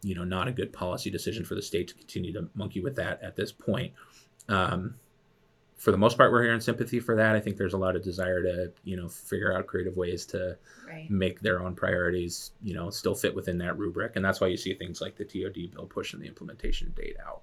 you 0.01 0.15
know 0.15 0.23
not 0.23 0.47
a 0.47 0.51
good 0.51 0.71
policy 0.71 1.09
decision 1.09 1.43
for 1.43 1.55
the 1.55 1.61
state 1.61 1.87
to 1.87 1.95
continue 1.95 2.33
to 2.33 2.49
monkey 2.55 2.81
with 2.81 2.95
that 2.95 3.21
at 3.21 3.35
this 3.35 3.51
point 3.51 3.93
um, 4.49 4.95
for 5.83 5.91
the 5.91 5.97
most 5.97 6.17
part, 6.17 6.31
we're 6.31 6.43
here 6.43 6.53
in 6.53 6.61
sympathy 6.61 7.01
for 7.01 7.17
that. 7.17 7.35
I 7.35 7.41
think 7.41 7.57
there's 7.57 7.73
a 7.73 7.77
lot 7.77 7.97
of 7.97 8.03
desire 8.03 8.41
to, 8.41 8.71
you 8.85 8.95
know, 8.95 9.09
figure 9.09 9.53
out 9.53 9.67
creative 9.67 9.97
ways 9.97 10.25
to 10.27 10.57
right. 10.87 11.09
make 11.09 11.41
their 11.41 11.61
own 11.61 11.75
priorities, 11.75 12.51
you 12.61 12.73
know, 12.73 12.89
still 12.89 13.15
fit 13.15 13.35
within 13.35 13.57
that 13.57 13.77
rubric. 13.77 14.15
And 14.15 14.23
that's 14.23 14.39
why 14.39 14.47
you 14.47 14.55
see 14.55 14.73
things 14.75 15.01
like 15.01 15.17
the 15.17 15.25
TOD 15.25 15.73
bill 15.73 15.85
pushing 15.85 16.21
the 16.21 16.27
implementation 16.27 16.93
date 16.95 17.17
out. 17.27 17.41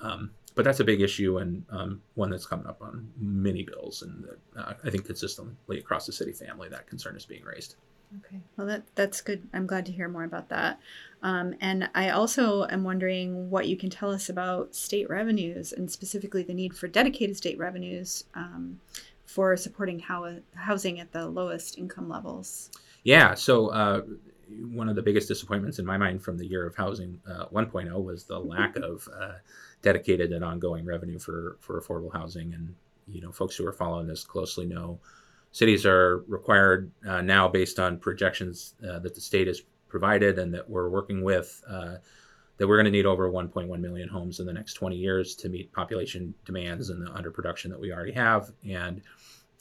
Um, 0.00 0.30
but 0.54 0.64
that's 0.64 0.80
a 0.80 0.84
big 0.84 1.00
issue 1.00 1.38
and 1.38 1.64
um, 1.70 2.02
one 2.14 2.30
that's 2.30 2.46
coming 2.46 2.66
up 2.66 2.82
on 2.82 3.08
many 3.18 3.62
bills. 3.62 4.02
And 4.02 4.26
uh, 4.56 4.74
I 4.84 4.90
think 4.90 5.06
consistently 5.06 5.78
across 5.78 6.06
the 6.06 6.12
city 6.12 6.32
family, 6.32 6.68
that 6.68 6.86
concern 6.86 7.16
is 7.16 7.24
being 7.24 7.44
raised. 7.44 7.76
Okay, 8.18 8.40
well 8.56 8.66
that 8.66 8.82
that's 8.96 9.20
good. 9.20 9.46
I'm 9.52 9.68
glad 9.68 9.86
to 9.86 9.92
hear 9.92 10.08
more 10.08 10.24
about 10.24 10.48
that. 10.48 10.80
Um, 11.22 11.54
and 11.60 11.88
I 11.94 12.10
also 12.10 12.66
am 12.66 12.82
wondering 12.82 13.50
what 13.50 13.68
you 13.68 13.76
can 13.76 13.88
tell 13.88 14.10
us 14.10 14.28
about 14.28 14.74
state 14.74 15.08
revenues 15.08 15.72
and 15.72 15.88
specifically 15.88 16.42
the 16.42 16.54
need 16.54 16.74
for 16.74 16.88
dedicated 16.88 17.36
state 17.36 17.56
revenues 17.56 18.24
um, 18.34 18.80
for 19.26 19.56
supporting 19.56 20.00
how, 20.00 20.34
housing 20.54 20.98
at 20.98 21.12
the 21.12 21.28
lowest 21.28 21.78
income 21.78 22.08
levels. 22.08 22.70
Yeah, 23.04 23.34
so 23.34 23.68
uh, 23.68 24.02
one 24.72 24.88
of 24.88 24.96
the 24.96 25.02
biggest 25.02 25.28
disappointments 25.28 25.78
in 25.78 25.86
my 25.86 25.96
mind 25.96 26.22
from 26.22 26.36
the 26.36 26.46
year 26.46 26.66
of 26.66 26.74
housing 26.74 27.20
uh, 27.28 27.46
1.0 27.46 28.02
was 28.02 28.24
the 28.24 28.38
lack 28.38 28.76
of 28.82 29.08
uh, 29.18 29.34
dedicated 29.82 30.32
and 30.32 30.44
ongoing 30.44 30.84
revenue 30.84 31.18
for 31.18 31.56
for 31.60 31.80
affordable 31.80 32.12
housing. 32.12 32.52
And 32.54 32.74
you 33.08 33.20
know, 33.20 33.32
folks 33.32 33.56
who 33.56 33.66
are 33.66 33.72
following 33.72 34.06
this 34.06 34.24
closely 34.24 34.66
know 34.66 35.00
cities 35.52 35.84
are 35.84 36.24
required 36.28 36.90
uh, 37.06 37.20
now 37.22 37.48
based 37.48 37.78
on 37.78 37.98
projections 37.98 38.74
uh, 38.88 38.98
that 39.00 39.14
the 39.14 39.20
state 39.20 39.46
has 39.46 39.62
provided 39.88 40.38
and 40.38 40.54
that 40.54 40.68
we're 40.68 40.88
working 40.88 41.22
with 41.22 41.62
uh, 41.68 41.96
that 42.56 42.68
we're 42.68 42.76
going 42.76 42.84
to 42.84 42.90
need 42.90 43.06
over 43.06 43.30
1.1 43.30 43.80
million 43.80 44.08
homes 44.08 44.38
in 44.38 44.46
the 44.46 44.52
next 44.52 44.74
20 44.74 44.94
years 44.94 45.34
to 45.34 45.48
meet 45.48 45.72
population 45.72 46.34
demands 46.44 46.90
and 46.90 47.04
the 47.04 47.10
underproduction 47.10 47.70
that 47.70 47.80
we 47.80 47.90
already 47.92 48.12
have 48.12 48.52
and 48.68 49.00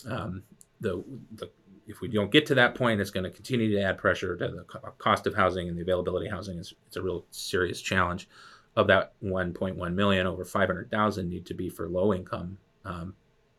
um, 0.07 0.43
the, 0.81 1.03
the 1.35 1.49
if 1.89 2.01
we 2.01 2.07
don't 2.07 2.31
get 2.31 2.45
to 2.45 2.55
that 2.55 2.75
point, 2.75 3.01
it's 3.01 3.09
going 3.09 3.23
to 3.23 3.31
continue 3.31 3.71
to 3.71 3.81
add 3.81 3.97
pressure 3.97 4.37
to 4.37 4.47
the 4.47 4.63
cost 4.99 5.25
of 5.25 5.33
housing 5.33 5.67
and 5.67 5.77
the 5.77 5.81
availability 5.81 6.27
of 6.27 6.31
housing. 6.31 6.59
Is, 6.59 6.73
it's 6.85 6.97
a 6.97 7.01
real 7.01 7.25
serious 7.31 7.81
challenge. 7.81 8.29
Of 8.75 8.87
that 8.87 9.13
1.1 9.23 9.93
million, 9.95 10.27
over 10.27 10.45
500,000 10.45 11.27
need 11.27 11.47
to 11.47 11.55
be 11.55 11.67
for 11.67 11.89
low 11.89 12.13
income 12.13 12.59
um, 12.85 13.15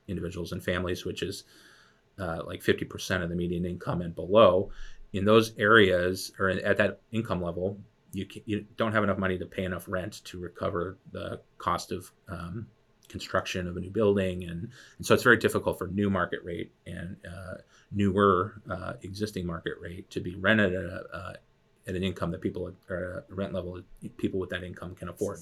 individuals 0.07 0.53
and 0.53 0.63
families, 0.63 1.05
which 1.05 1.23
is 1.23 1.43
uh, 2.19 2.43
like 2.47 2.63
50% 2.63 3.23
of 3.23 3.29
the 3.29 3.35
median 3.35 3.67
income 3.67 4.01
and 4.01 4.15
below, 4.15 4.71
in 5.13 5.25
those 5.25 5.53
areas 5.59 6.31
or 6.39 6.51
at 6.51 6.77
that 6.77 7.01
income 7.11 7.43
level, 7.43 7.77
you, 8.13 8.27
can, 8.27 8.43
you 8.47 8.65
don't 8.77 8.93
have 8.93 9.03
enough 9.03 9.19
money 9.19 9.39
to 9.39 9.45
pay 9.47 9.65
enough 9.65 9.87
rent 9.89 10.23
to 10.25 10.39
recover 10.39 10.97
the 11.11 11.41
cost 11.59 11.91
of 11.91 12.13
um, 12.29 12.69
construction 13.11 13.67
of 13.69 13.77
a 13.77 13.81
new 13.81 13.91
building. 13.91 14.45
And, 14.45 14.71
and 14.97 15.07
so 15.07 15.15
it's 15.15 15.23
very 15.23 15.37
difficult 15.37 15.79
for 15.79 15.89
new 15.89 16.09
market 16.09 16.41
rate 16.45 16.73
and 16.87 17.17
uh, 17.27 17.55
newer 17.93 18.63
uh, 18.71 18.95
existing 19.03 19.47
market 19.47 19.75
rate 19.81 20.09
to 20.11 20.21
be 20.21 20.35
rented 20.37 20.75
at, 20.75 20.85
a, 20.85 21.05
uh, 21.13 21.33
at 21.87 21.95
an 21.95 22.03
income 22.03 22.31
that 22.31 22.41
people 22.41 22.73
or 22.89 23.25
a 23.29 23.35
rent 23.35 23.53
level 23.53 23.81
people 24.17 24.39
with 24.39 24.51
that 24.51 24.63
income 24.63 24.95
can 24.95 25.09
afford. 25.09 25.41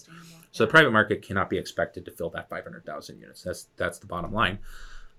So 0.51 0.65
the 0.65 0.71
private 0.71 0.93
market 0.93 1.23
cannot 1.23 1.51
be 1.51 1.59
expected 1.59 2.05
to 2.07 2.11
fill 2.11 2.31
that 2.31 2.49
500,000 2.49 3.21
units. 3.21 3.43
That's 3.43 3.69
that's 3.77 3.99
the 3.99 4.07
bottom 4.07 4.33
line. 4.33 4.59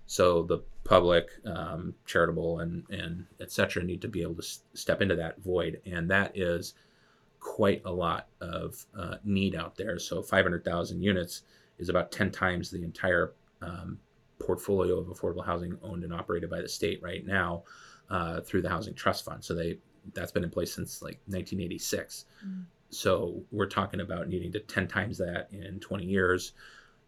So 0.06 0.42
the 0.42 0.58
public, 0.82 1.28
um, 1.46 1.94
charitable, 2.04 2.58
and 2.58 2.84
and 2.90 3.26
etc. 3.40 3.84
need 3.84 4.02
to 4.02 4.08
be 4.08 4.22
able 4.22 4.34
to 4.34 4.42
s- 4.42 4.62
step 4.74 5.02
into 5.02 5.14
that 5.16 5.40
void, 5.40 5.80
and 5.86 6.10
that 6.10 6.36
is 6.36 6.74
quite 7.38 7.82
a 7.84 7.92
lot 7.92 8.26
of 8.40 8.84
uh, 8.98 9.16
need 9.24 9.54
out 9.54 9.76
there. 9.76 9.98
So 9.98 10.22
500,000 10.22 11.00
units 11.00 11.42
is 11.80 11.88
about 11.88 12.12
10 12.12 12.30
times 12.30 12.70
the 12.70 12.82
entire 12.84 13.32
um, 13.62 13.98
portfolio 14.38 14.98
of 14.98 15.08
affordable 15.08 15.44
housing 15.44 15.76
owned 15.82 16.04
and 16.04 16.14
operated 16.14 16.48
by 16.48 16.60
the 16.60 16.68
state 16.68 17.02
right 17.02 17.26
now 17.26 17.64
uh, 18.08 18.40
through 18.40 18.62
the 18.62 18.68
Housing 18.68 18.94
Trust 18.94 19.24
Fund. 19.24 19.44
So 19.44 19.54
they 19.54 19.78
that's 20.14 20.32
been 20.32 20.44
in 20.44 20.50
place 20.50 20.72
since 20.72 21.02
like 21.02 21.20
1986. 21.26 22.24
Mm. 22.46 22.64
So 22.88 23.42
we're 23.50 23.66
talking 23.66 24.00
about 24.00 24.28
needing 24.28 24.50
to 24.52 24.60
10 24.60 24.88
times 24.88 25.18
that 25.18 25.48
in 25.52 25.78
20 25.80 26.04
years 26.04 26.52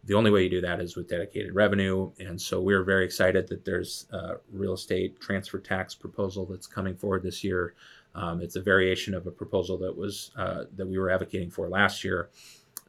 the 0.05 0.13
only 0.13 0.31
way 0.31 0.43
you 0.43 0.49
do 0.49 0.61
that 0.61 0.81
is 0.81 0.95
with 0.95 1.07
dedicated 1.07 1.55
revenue. 1.55 2.11
And 2.19 2.39
so 2.39 2.59
we're 2.59 2.83
very 2.83 3.05
excited 3.05 3.47
that 3.47 3.63
there's 3.63 4.05
a 4.11 4.35
real 4.51 4.73
estate 4.73 5.19
transfer 5.21 5.59
tax 5.59 5.95
proposal 5.95 6.45
that's 6.45 6.67
coming 6.67 6.95
forward 6.95 7.23
this 7.23 7.43
year. 7.43 7.73
Um, 8.13 8.41
it's 8.41 8.57
a 8.57 8.61
variation 8.61 9.13
of 9.13 9.27
a 9.27 9.31
proposal 9.31 9.77
that 9.79 9.95
was 9.95 10.31
uh, 10.35 10.65
that 10.75 10.85
we 10.85 10.97
were 10.97 11.09
advocating 11.09 11.49
for 11.49 11.69
last 11.69 12.03
year. 12.03 12.29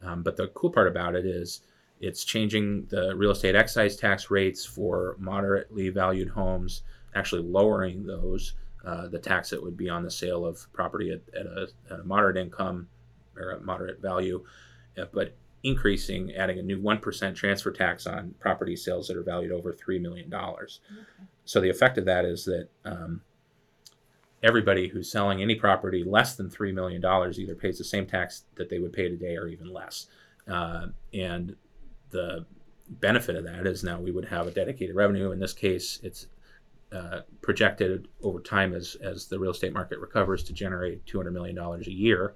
Um, 0.03 0.23
but 0.23 0.35
the 0.35 0.49
cool 0.49 0.69
part 0.69 0.87
about 0.87 1.15
it 1.15 1.25
is 1.25 1.61
it's 1.99 2.23
changing 2.23 2.85
the 2.89 3.15
real 3.15 3.31
estate 3.31 3.55
excise 3.55 3.95
tax 3.95 4.29
rates 4.29 4.65
for 4.65 5.15
moderately 5.19 5.89
valued 5.89 6.29
homes, 6.29 6.83
actually 7.15 7.41
lowering 7.41 8.05
those 8.05 8.53
uh, 8.85 9.07
the 9.07 9.17
tax 9.17 9.49
that 9.49 9.61
would 9.61 9.75
be 9.75 9.89
on 9.89 10.03
the 10.03 10.11
sale 10.11 10.45
of 10.45 10.71
property 10.71 11.11
at, 11.11 11.21
at, 11.39 11.47
a, 11.47 11.67
at 11.89 11.99
a 12.01 12.03
moderate 12.03 12.37
income 12.37 12.87
or 13.35 13.51
a 13.51 13.61
moderate 13.61 13.99
value, 13.99 14.43
uh, 14.97 15.05
but 15.11 15.35
increasing, 15.63 16.31
adding 16.35 16.59
a 16.59 16.61
new 16.61 16.79
1% 16.79 17.35
transfer 17.35 17.71
tax 17.71 18.05
on 18.05 18.35
property 18.39 18.75
sales 18.75 19.07
that 19.07 19.17
are 19.17 19.23
valued 19.23 19.51
over 19.51 19.73
$3 19.73 19.99
million. 19.99 20.31
Okay. 20.31 20.67
So 21.45 21.59
the 21.59 21.69
effect 21.69 21.97
of 21.97 22.05
that 22.05 22.25
is 22.25 22.45
that 22.45 22.69
um, 22.85 23.21
everybody 24.43 24.87
who's 24.87 25.11
selling 25.11 25.41
any 25.41 25.55
property 25.55 26.03
less 26.03 26.35
than 26.35 26.49
$3 26.49 26.71
million 26.71 27.03
either 27.03 27.55
pays 27.55 27.79
the 27.79 27.83
same 27.83 28.05
tax 28.05 28.43
that 28.55 28.69
they 28.69 28.77
would 28.77 28.93
pay 28.93 29.09
today 29.09 29.35
or 29.35 29.47
even 29.47 29.73
less. 29.73 30.07
Uh, 30.47 30.87
and 31.13 31.55
the 32.15 32.45
benefit 32.87 33.35
of 33.35 33.43
that 33.43 33.67
is 33.67 33.83
now 33.83 33.99
we 33.99 34.11
would 34.11 34.25
have 34.25 34.47
a 34.47 34.51
dedicated 34.51 34.95
revenue. 34.95 35.31
In 35.31 35.39
this 35.39 35.53
case, 35.53 35.99
it's 36.03 36.27
uh, 36.91 37.21
projected 37.41 38.07
over 38.21 38.39
time 38.39 38.73
as, 38.73 38.95
as 39.01 39.27
the 39.27 39.37
real 39.37 39.51
estate 39.51 39.73
market 39.73 39.99
recovers 39.99 40.43
to 40.43 40.53
generate 40.53 41.05
$200 41.05 41.31
million 41.33 41.57
a 41.57 41.89
year, 41.89 42.35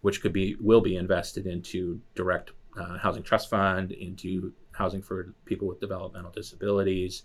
which 0.00 0.20
could 0.22 0.32
be 0.32 0.56
will 0.60 0.80
be 0.80 0.96
invested 0.96 1.46
into 1.46 2.00
direct 2.14 2.52
uh, 2.78 2.98
housing 2.98 3.22
trust 3.22 3.50
fund, 3.50 3.92
into 3.92 4.52
housing 4.72 5.02
for 5.02 5.34
people 5.44 5.68
with 5.68 5.80
developmental 5.80 6.30
disabilities, 6.30 7.22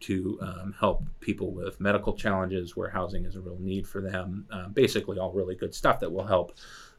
to 0.00 0.38
um, 0.42 0.74
help 0.78 1.04
people 1.20 1.52
with 1.52 1.80
medical 1.80 2.12
challenges 2.12 2.76
where 2.76 2.90
housing 2.90 3.24
is 3.24 3.36
a 3.36 3.40
real 3.40 3.58
need 3.58 3.86
for 3.86 4.00
them. 4.00 4.46
Uh, 4.50 4.68
basically, 4.68 5.18
all 5.18 5.32
really 5.32 5.54
good 5.54 5.74
stuff 5.74 6.00
that 6.00 6.10
will 6.10 6.26
help, 6.26 6.56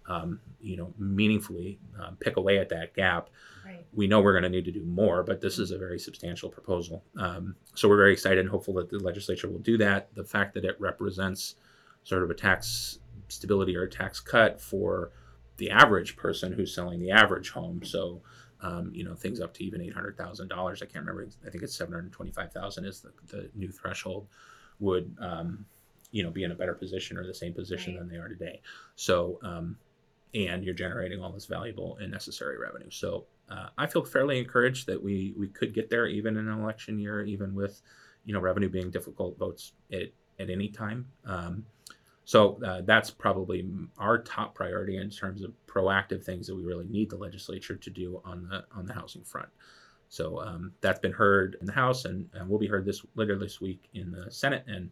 um, 0.08 0.40
you 0.60 0.78
know, 0.78 0.94
meaningfully 0.98 1.80
um, 2.02 2.18
pick 2.20 2.38
away 2.38 2.60
at 2.60 2.70
that 2.70 2.94
gap. 2.94 3.30
Right. 3.66 3.86
We 3.94 4.08
know 4.08 4.22
we're 4.22 4.34
going 4.34 4.44
to 4.44 4.50
need 4.50 4.66
to 4.66 4.72
do 4.72 4.84
more, 4.84 5.24
but 5.24 5.40
this 5.40 5.60
is 5.60 5.72
a 5.72 5.78
very 5.78 6.00
substantial 6.00 6.50
proposal. 6.50 7.04
Um, 7.18 7.56
so 7.76 7.88
we're 7.88 7.98
very 7.98 8.14
excited 8.14 8.40
and 8.40 8.50
hopeful 8.50 8.74
that 8.76 8.90
the 8.90 9.00
legislature 9.00 9.50
will 9.50 9.60
do 9.60 9.78
that. 9.78 10.14
The 10.16 10.24
fact 10.26 10.54
that 10.56 10.66
it 10.66 10.76
represents 10.80 11.56
sort 12.04 12.24
of 12.24 12.30
a 12.30 12.34
tax 12.34 13.00
stability 13.30 13.76
or 13.78 13.84
a 13.84 13.90
tax 13.90 14.20
cut 14.20 14.60
for 14.60 15.12
the 15.58 15.70
average 15.70 16.18
person 16.18 16.52
who's 16.52 16.74
selling 16.74 17.00
the 17.00 17.12
average 17.12 17.52
home. 17.52 17.82
So, 17.84 18.22
um, 18.62 18.92
you 18.94 19.04
know, 19.04 19.16
things 19.16 19.40
up 19.40 19.54
to 19.56 19.64
even 19.64 19.82
eight 19.82 19.94
hundred 19.94 20.18
thousand 20.18 20.50
dollars. 20.50 20.82
I 20.82 20.86
can't 20.86 21.06
remember. 21.06 21.30
I 21.46 21.50
think 21.50 21.64
it's 21.64 21.76
seven 21.76 21.94
hundred 21.94 22.12
twenty-five 22.12 22.52
thousand 22.52 22.86
is 22.86 23.02
the, 23.02 23.12
the 23.28 23.50
new 23.56 23.72
threshold. 23.72 24.28
Would 24.80 25.16
um, 25.20 25.66
you 26.12 26.24
know 26.24 26.32
be 26.32 26.44
in 26.44 26.52
a 26.52 26.56
better 26.56 26.74
position 26.74 27.18
or 27.18 27.26
the 27.26 27.34
same 27.34 27.54
position 27.54 27.94
right. 27.94 28.00
than 28.00 28.10
they 28.10 28.18
are 28.18 28.28
today? 28.28 28.62
So, 28.96 29.40
um, 29.44 29.78
and 30.34 30.64
you're 30.64 30.74
generating 30.74 31.22
all 31.22 31.32
this 31.32 31.46
valuable 31.46 31.98
and 32.02 32.12
necessary 32.12 32.58
revenue. 32.58 32.90
So, 32.90 33.26
uh, 33.50 33.68
I 33.78 33.88
feel 33.88 34.04
fairly 34.04 34.40
encouraged 34.40 34.88
that 34.88 35.02
we 35.02 35.34
we 35.38 35.48
could 35.48 35.74
get 35.74 35.90
there 35.90 36.08
even 36.08 36.38
in 36.38 36.48
an 36.48 36.60
election 36.60 36.98
year, 36.98 37.24
even 37.24 37.54
with 37.54 37.82
you 38.26 38.34
know 38.34 38.40
revenue 38.40 38.70
being 38.70 38.90
difficult 38.90 39.38
votes 39.38 39.74
at 39.92 40.12
at 40.40 40.50
any 40.50 40.70
time. 40.70 41.06
Um, 41.26 41.66
so 42.26 42.58
uh, 42.64 42.82
that's 42.82 43.12
probably 43.12 43.68
our 43.98 44.18
top 44.18 44.56
priority 44.56 44.98
in 44.98 45.10
terms 45.10 45.44
of 45.44 45.52
proactive 45.68 46.24
things 46.24 46.48
that 46.48 46.56
we 46.56 46.64
really 46.64 46.88
need 46.88 47.10
the 47.10 47.18
legislature 47.18 47.76
to 47.76 47.90
do 47.90 48.22
on 48.24 48.48
the 48.50 48.64
on 48.76 48.86
the 48.86 48.94
housing 48.94 49.24
front. 49.24 49.50
So 50.10 50.40
um, 50.42 50.74
that's 50.80 51.00
been 51.00 51.12
heard 51.12 51.58
in 51.60 51.66
the 51.66 51.74
House 51.74 52.06
and, 52.06 52.30
and 52.34 52.48
will 52.48 52.60
be 52.60 52.68
heard 52.68 52.86
this 52.86 53.02
later 53.16 53.38
this 53.38 53.60
week 53.60 53.90
in 53.96 54.12
the 54.12 54.32
Senate. 54.32 54.64
And 54.68 54.92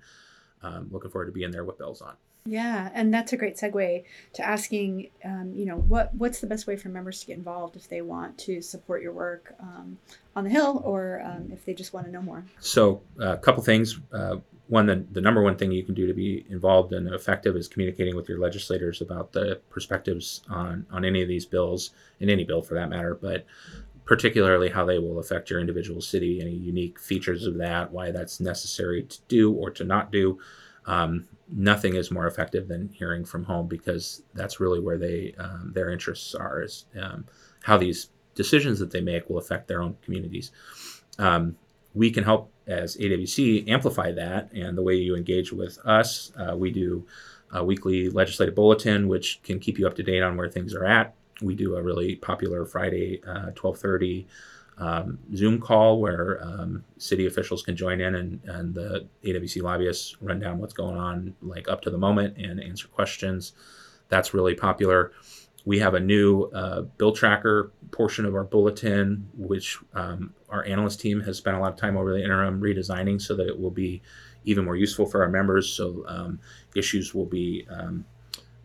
um, 0.63 0.89
looking 0.91 1.11
forward 1.11 1.27
to 1.27 1.31
being 1.31 1.51
there 1.51 1.63
with 1.63 1.77
bells 1.77 2.01
on. 2.01 2.15
Yeah, 2.45 2.89
and 2.93 3.13
that's 3.13 3.33
a 3.33 3.37
great 3.37 3.57
segue 3.57 4.03
to 4.33 4.45
asking, 4.45 5.09
um, 5.23 5.53
you 5.55 5.65
know, 5.65 5.75
what 5.77 6.13
what's 6.15 6.39
the 6.39 6.47
best 6.47 6.65
way 6.65 6.75
for 6.75 6.89
members 6.89 7.19
to 7.21 7.27
get 7.27 7.37
involved 7.37 7.75
if 7.75 7.87
they 7.87 8.01
want 8.01 8.37
to 8.39 8.61
support 8.61 9.03
your 9.03 9.13
work 9.13 9.53
um, 9.59 9.99
on 10.35 10.43
the 10.43 10.49
Hill, 10.49 10.81
or 10.83 11.21
um, 11.23 11.49
if 11.51 11.63
they 11.65 11.73
just 11.73 11.93
want 11.93 12.07
to 12.07 12.11
know 12.11 12.21
more. 12.21 12.43
So, 12.59 13.01
a 13.19 13.23
uh, 13.23 13.37
couple 13.37 13.61
things. 13.61 13.99
Uh, 14.11 14.37
one, 14.67 14.85
the, 14.85 15.05
the 15.11 15.21
number 15.21 15.43
one 15.43 15.57
thing 15.57 15.71
you 15.71 15.83
can 15.83 15.93
do 15.93 16.07
to 16.07 16.13
be 16.13 16.45
involved 16.49 16.93
and 16.93 17.13
effective 17.13 17.57
is 17.57 17.67
communicating 17.67 18.15
with 18.15 18.29
your 18.29 18.39
legislators 18.39 19.01
about 19.01 19.33
the 19.33 19.59
perspectives 19.69 20.41
on 20.49 20.87
on 20.91 21.05
any 21.05 21.21
of 21.21 21.27
these 21.27 21.45
bills, 21.45 21.91
in 22.21 22.29
any 22.29 22.43
bill 22.43 22.63
for 22.63 22.73
that 22.73 22.89
matter, 22.89 23.13
but 23.13 23.45
particularly 24.05 24.69
how 24.69 24.83
they 24.83 24.97
will 24.97 25.19
affect 25.19 25.49
your 25.49 25.59
individual 25.59 26.01
city, 26.01 26.41
any 26.41 26.51
unique 26.51 26.99
features 26.99 27.45
of 27.45 27.57
that, 27.57 27.91
why 27.91 28.09
that's 28.09 28.39
necessary 28.39 29.03
to 29.03 29.19
do 29.27 29.51
or 29.51 29.69
to 29.69 29.83
not 29.83 30.11
do. 30.11 30.39
Um, 30.85 31.27
nothing 31.51 31.95
is 31.95 32.11
more 32.11 32.27
effective 32.27 32.67
than 32.67 32.89
hearing 32.89 33.25
from 33.25 33.43
home 33.43 33.67
because 33.67 34.23
that's 34.33 34.59
really 34.59 34.79
where 34.79 34.97
they 34.97 35.35
um, 35.37 35.71
their 35.73 35.89
interests 35.89 36.33
are 36.33 36.61
is 36.61 36.85
um, 36.99 37.25
how 37.63 37.77
these 37.77 38.09
decisions 38.35 38.79
that 38.79 38.91
they 38.91 39.01
make 39.01 39.29
will 39.29 39.37
affect 39.37 39.67
their 39.67 39.81
own 39.81 39.97
communities. 40.01 40.51
Um, 41.19 41.57
we 41.93 42.09
can 42.09 42.23
help 42.23 42.51
as 42.67 42.95
AWC 42.95 43.69
amplify 43.69 44.11
that, 44.13 44.51
and 44.53 44.77
the 44.77 44.81
way 44.81 44.95
you 44.95 45.15
engage 45.15 45.51
with 45.51 45.77
us, 45.85 46.31
uh, 46.37 46.55
we 46.55 46.71
do 46.71 47.05
a 47.51 47.63
weekly 47.63 48.09
legislative 48.09 48.55
bulletin, 48.55 49.09
which 49.09 49.41
can 49.43 49.59
keep 49.59 49.77
you 49.77 49.85
up 49.85 49.95
to 49.95 50.03
date 50.03 50.23
on 50.23 50.37
where 50.37 50.49
things 50.49 50.73
are 50.73 50.85
at. 50.85 51.13
We 51.41 51.53
do 51.53 51.75
a 51.75 51.81
really 51.81 52.15
popular 52.15 52.65
Friday, 52.65 53.21
uh, 53.27 53.51
twelve 53.55 53.79
thirty 53.79 54.27
um, 54.81 55.19
Zoom 55.35 55.61
call 55.61 56.01
where 56.01 56.39
um, 56.41 56.83
city 56.97 57.27
officials 57.27 57.61
can 57.61 57.75
join 57.75 58.01
in 58.01 58.15
and, 58.15 58.41
and 58.45 58.73
the 58.73 59.07
AWC 59.23 59.61
lobbyists 59.61 60.17
run 60.21 60.39
down 60.39 60.57
what's 60.57 60.73
going 60.73 60.97
on, 60.97 61.35
like 61.43 61.69
up 61.69 61.83
to 61.83 61.91
the 61.91 61.99
moment, 61.99 62.35
and 62.37 62.59
answer 62.59 62.87
questions. 62.87 63.53
That's 64.09 64.33
really 64.33 64.55
popular. 64.55 65.11
We 65.65 65.77
have 65.77 65.93
a 65.93 65.99
new 65.99 66.45
uh, 66.45 66.81
bill 66.97 67.11
tracker 67.11 67.71
portion 67.91 68.25
of 68.25 68.33
our 68.33 68.43
bulletin, 68.43 69.29
which 69.37 69.77
um, 69.93 70.33
our 70.49 70.65
analyst 70.65 70.99
team 70.99 71.21
has 71.21 71.37
spent 71.37 71.55
a 71.55 71.59
lot 71.59 71.71
of 71.71 71.77
time 71.77 71.95
over 71.95 72.11
the 72.11 72.23
interim 72.23 72.59
redesigning 72.59 73.21
so 73.21 73.35
that 73.35 73.47
it 73.47 73.59
will 73.59 73.69
be 73.69 74.01
even 74.45 74.65
more 74.65 74.75
useful 74.75 75.05
for 75.05 75.21
our 75.21 75.29
members. 75.29 75.69
So 75.69 76.03
um, 76.07 76.39
issues 76.75 77.13
will 77.13 77.27
be 77.27 77.67
um, 77.69 78.03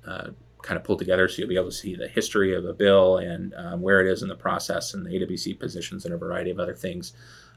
uh, 0.06 0.28
kind 0.62 0.76
of 0.76 0.84
pulled 0.84 0.98
together 0.98 1.28
so 1.28 1.38
you'll 1.38 1.48
be 1.48 1.56
able 1.56 1.66
to 1.66 1.72
see 1.72 1.94
the 1.94 2.08
history 2.08 2.54
of 2.54 2.64
a 2.64 2.72
bill 2.72 3.18
and 3.18 3.54
um, 3.54 3.80
where 3.80 4.00
it 4.00 4.10
is 4.10 4.22
in 4.22 4.28
the 4.28 4.34
process 4.36 4.94
and 4.94 5.04
the 5.04 5.10
AWC 5.10 5.58
positions 5.58 6.04
and 6.04 6.14
a 6.14 6.16
variety 6.16 6.50
of 6.50 6.58
other 6.58 6.74
things. 6.74 7.12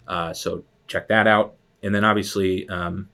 Uh, 0.08 0.34
so 0.34 0.64
check 0.88 1.08
that 1.08 1.28
out. 1.28 1.56
And 1.84 1.94
then 1.96 2.04
obviously, 2.04 2.68
um, 2.70 3.10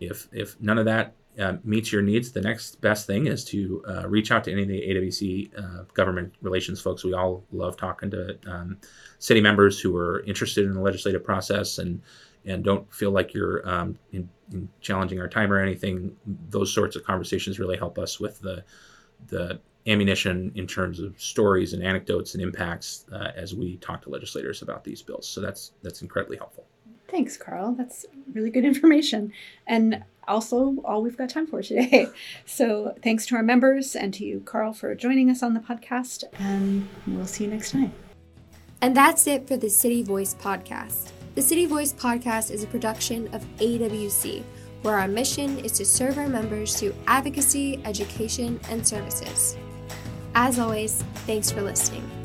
if 0.00 0.28
if 0.32 0.60
none 0.60 0.78
of 0.78 0.84
that 0.84 1.14
uh, 1.38 1.54
meets 1.64 1.90
your 1.92 2.02
needs, 2.02 2.32
the 2.32 2.40
next 2.40 2.80
best 2.80 3.06
thing 3.06 3.26
is 3.26 3.44
to 3.46 3.82
uh, 3.88 4.08
reach 4.08 4.30
out 4.30 4.44
to 4.44 4.52
any 4.52 4.62
of 4.62 4.68
the 4.68 4.80
AWC 4.80 5.58
uh, 5.58 5.84
government 5.94 6.34
relations 6.42 6.80
folks. 6.80 7.04
We 7.04 7.14
all 7.14 7.44
love 7.52 7.76
talking 7.76 8.10
to 8.10 8.38
um, 8.46 8.78
city 9.18 9.40
members 9.40 9.80
who 9.80 9.96
are 9.96 10.22
interested 10.24 10.66
in 10.66 10.74
the 10.74 10.80
legislative 10.80 11.24
process 11.24 11.78
and 11.78 12.02
and 12.44 12.64
don't 12.64 12.92
feel 12.92 13.12
like 13.12 13.32
you're 13.32 13.66
um, 13.68 13.96
in, 14.10 14.28
in 14.52 14.68
challenging 14.80 15.20
our 15.20 15.28
time 15.28 15.52
or 15.52 15.60
anything. 15.60 16.16
Those 16.26 16.74
sorts 16.74 16.96
of 16.96 17.04
conversations 17.04 17.60
really 17.60 17.76
help 17.76 17.98
us 17.98 18.18
with 18.18 18.40
the 18.40 18.64
the 19.28 19.60
ammunition 19.86 20.52
in 20.54 20.66
terms 20.66 21.00
of 21.00 21.20
stories 21.20 21.72
and 21.72 21.82
anecdotes 21.82 22.34
and 22.34 22.42
impacts 22.42 23.04
uh, 23.12 23.32
as 23.34 23.54
we 23.54 23.76
talk 23.78 24.02
to 24.02 24.10
legislators 24.10 24.62
about 24.62 24.84
these 24.84 25.02
bills. 25.02 25.26
So 25.26 25.40
that's 25.40 25.72
that's 25.82 26.02
incredibly 26.02 26.36
helpful. 26.36 26.64
Thanks, 27.08 27.36
Carl. 27.36 27.72
That's 27.72 28.06
really 28.32 28.50
good 28.50 28.64
information. 28.64 29.32
And 29.66 30.02
also 30.26 30.76
all 30.84 31.02
we've 31.02 31.16
got 31.16 31.28
time 31.28 31.46
for 31.46 31.62
today. 31.62 32.06
So 32.46 32.94
thanks 33.02 33.26
to 33.26 33.36
our 33.36 33.42
members 33.42 33.96
and 33.96 34.12
to 34.14 34.24
you, 34.24 34.40
Carl, 34.40 34.72
for 34.72 34.94
joining 34.94 35.30
us 35.30 35.42
on 35.42 35.54
the 35.54 35.60
podcast. 35.60 36.24
And 36.38 36.88
we'll 37.06 37.26
see 37.26 37.44
you 37.44 37.50
next 37.50 37.72
time. 37.72 37.92
And 38.80 38.96
that's 38.96 39.26
it 39.26 39.46
for 39.46 39.56
the 39.56 39.70
City 39.70 40.02
Voice 40.02 40.34
podcast. 40.34 41.12
The 41.34 41.42
City 41.42 41.66
Voice 41.66 41.92
podcast 41.92 42.50
is 42.50 42.62
a 42.62 42.66
production 42.66 43.32
of 43.34 43.44
AWC 43.58 44.42
where 44.82 44.98
our 44.98 45.08
mission 45.08 45.58
is 45.60 45.72
to 45.72 45.84
serve 45.84 46.18
our 46.18 46.28
members 46.28 46.78
through 46.78 46.94
advocacy, 47.06 47.80
education, 47.84 48.60
and 48.68 48.86
services. 48.86 49.56
As 50.34 50.58
always, 50.58 51.02
thanks 51.26 51.50
for 51.50 51.62
listening. 51.62 52.21